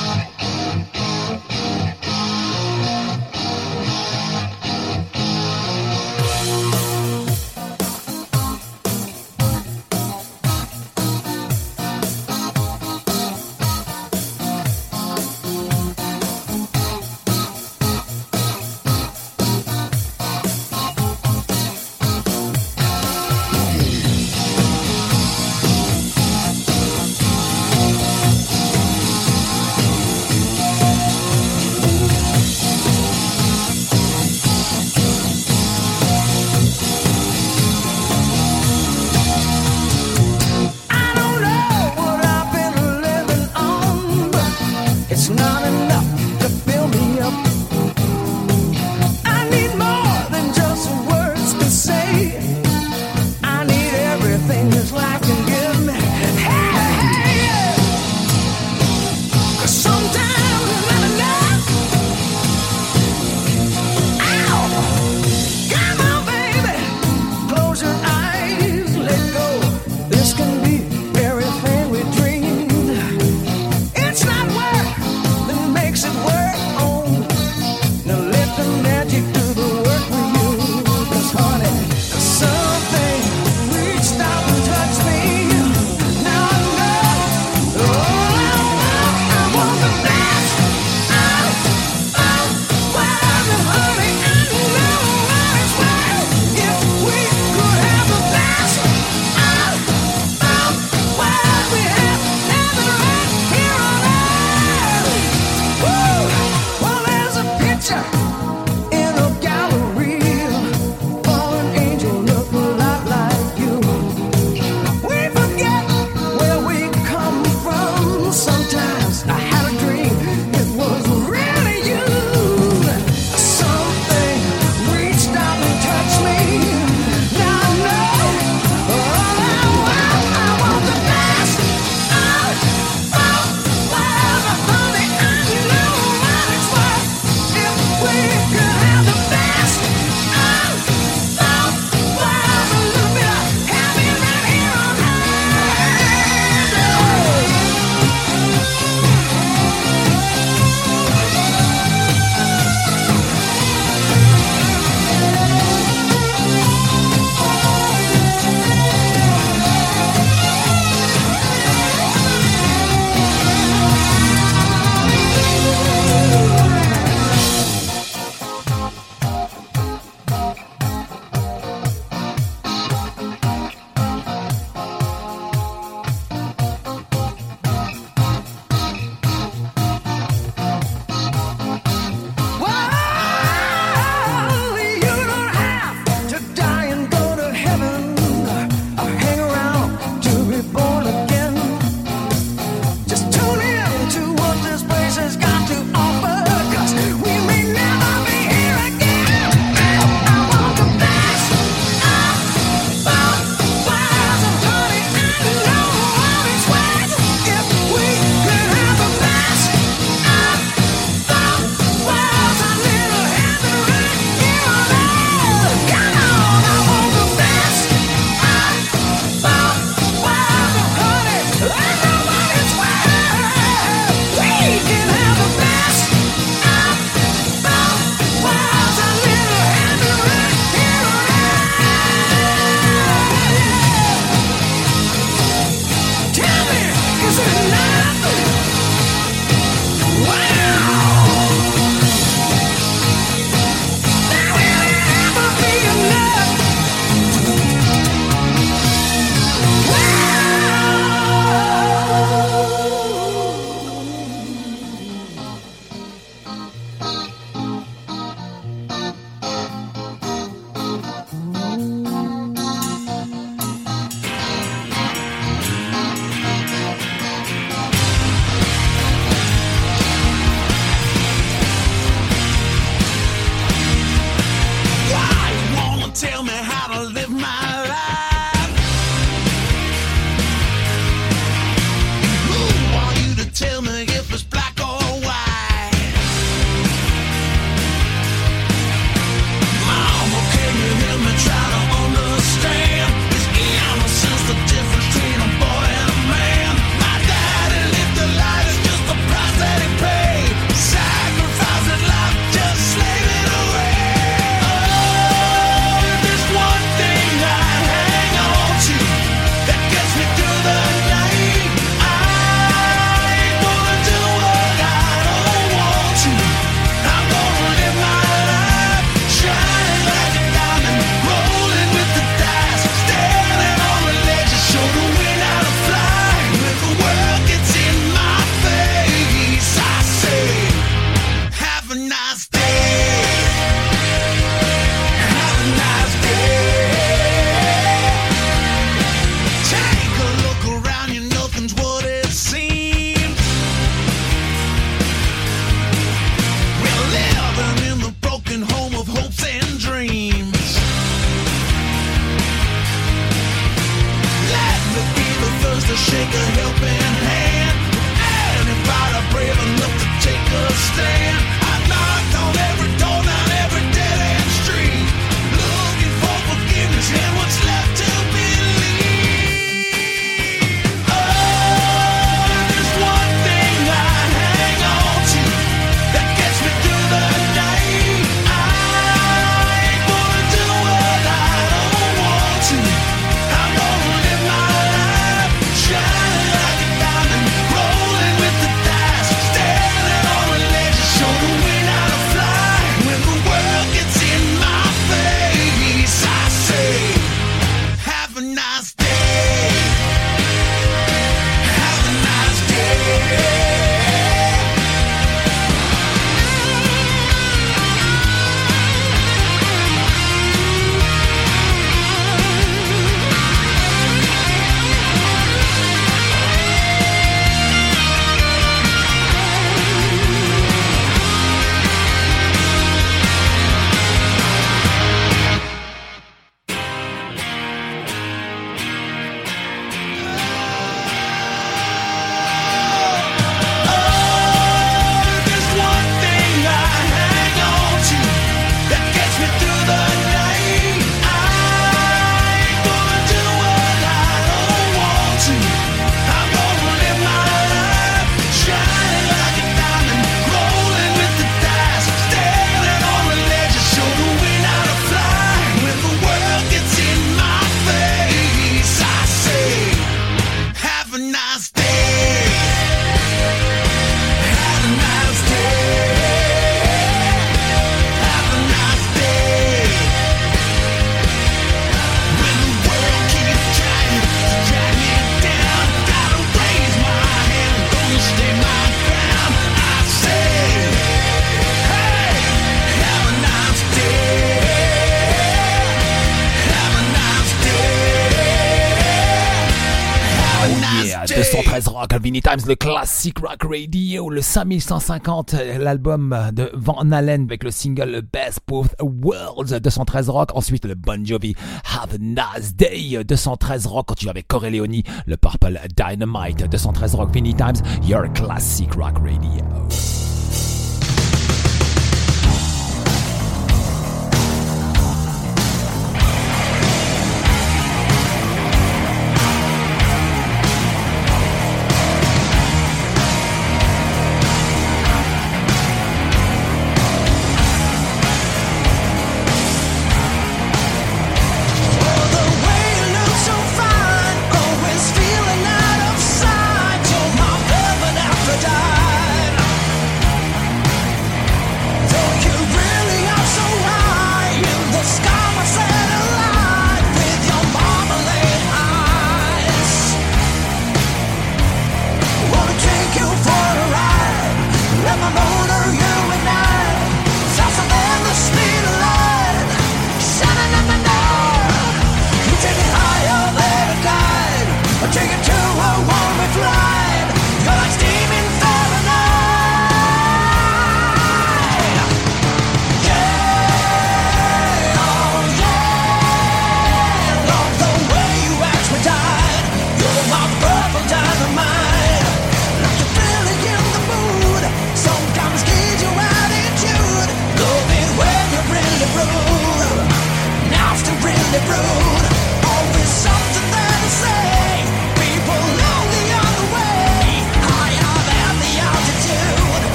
[492.42, 498.22] Times, le classique rock radio, le 5150, euh, l'album de Van Halen avec le single
[498.32, 501.54] Best Both Worlds, 213 Rock, ensuite le Bon Jovi,
[501.84, 507.54] Have a Nice Day, 213 Rock, continue avec Corleone, le Purple Dynamite, 213 Rock, Vinnie
[507.54, 510.30] Times, Your Classic Rock Radio.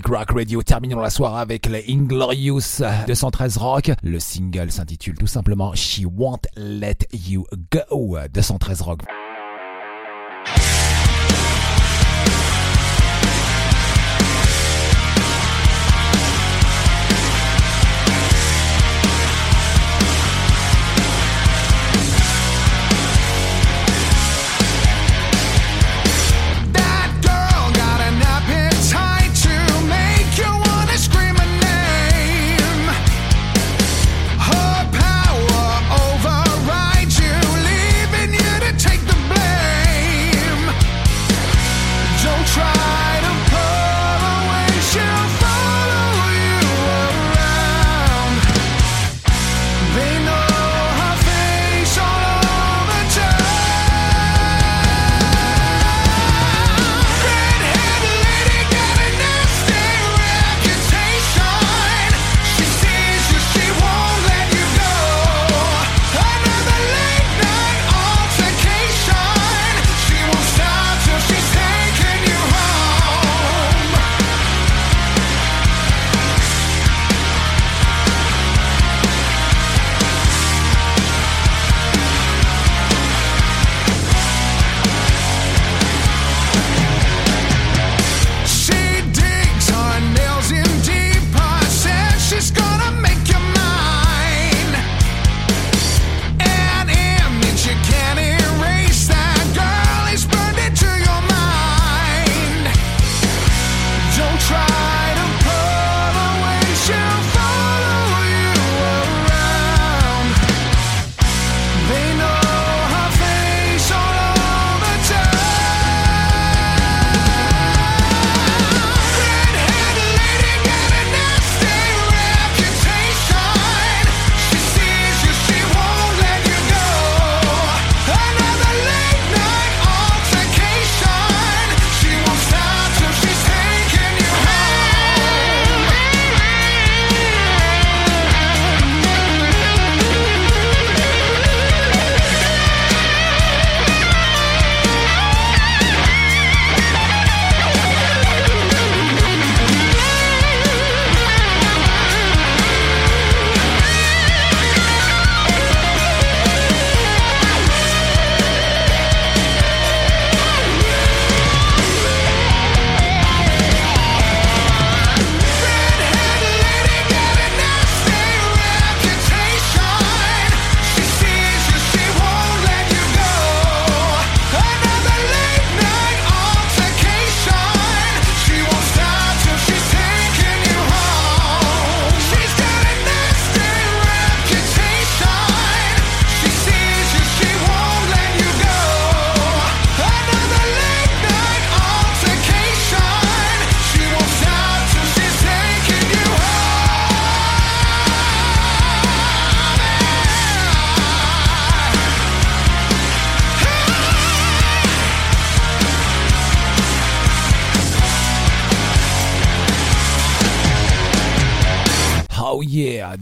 [0.00, 0.62] Rock Radio.
[0.62, 3.90] Terminons la soirée avec les Inglorious 213 Rock.
[4.02, 9.02] Le single s'intitule tout simplement She Won't Let You Go 213 Rock.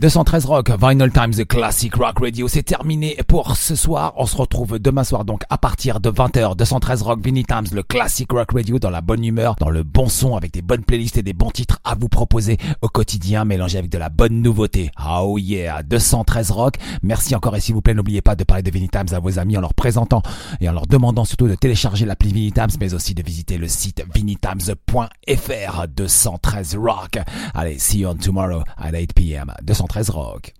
[0.00, 4.14] 213 Rock, Vinyl Times, The Classic Rock Radio, c'est terminé pour ce soir.
[4.16, 7.82] On se retrouve demain soir, donc à partir de 20h, 213 Rock, Vinyl Times, le
[7.82, 11.18] Classic Rock Radio, dans la bonne humeur, dans le bon son, avec des bonnes playlists
[11.18, 14.90] et des bons titres à vous proposer au quotidien, mélangés avec de la bonne nouveauté.
[15.06, 16.76] Oh yeah, 213 Rock.
[17.02, 19.38] Merci encore et s'il vous plaît, n'oubliez pas de parler de Vinyl Times à vos
[19.38, 20.22] amis en leur présentant
[20.62, 23.68] et en leur demandant surtout de télécharger l'appli Vinyl Times, mais aussi de visiter le
[23.68, 27.18] site vinyltimes.fr 213 Rock.
[27.52, 29.52] Allez, see you on tomorrow at 8 p.m.
[29.62, 30.46] 213 Rock.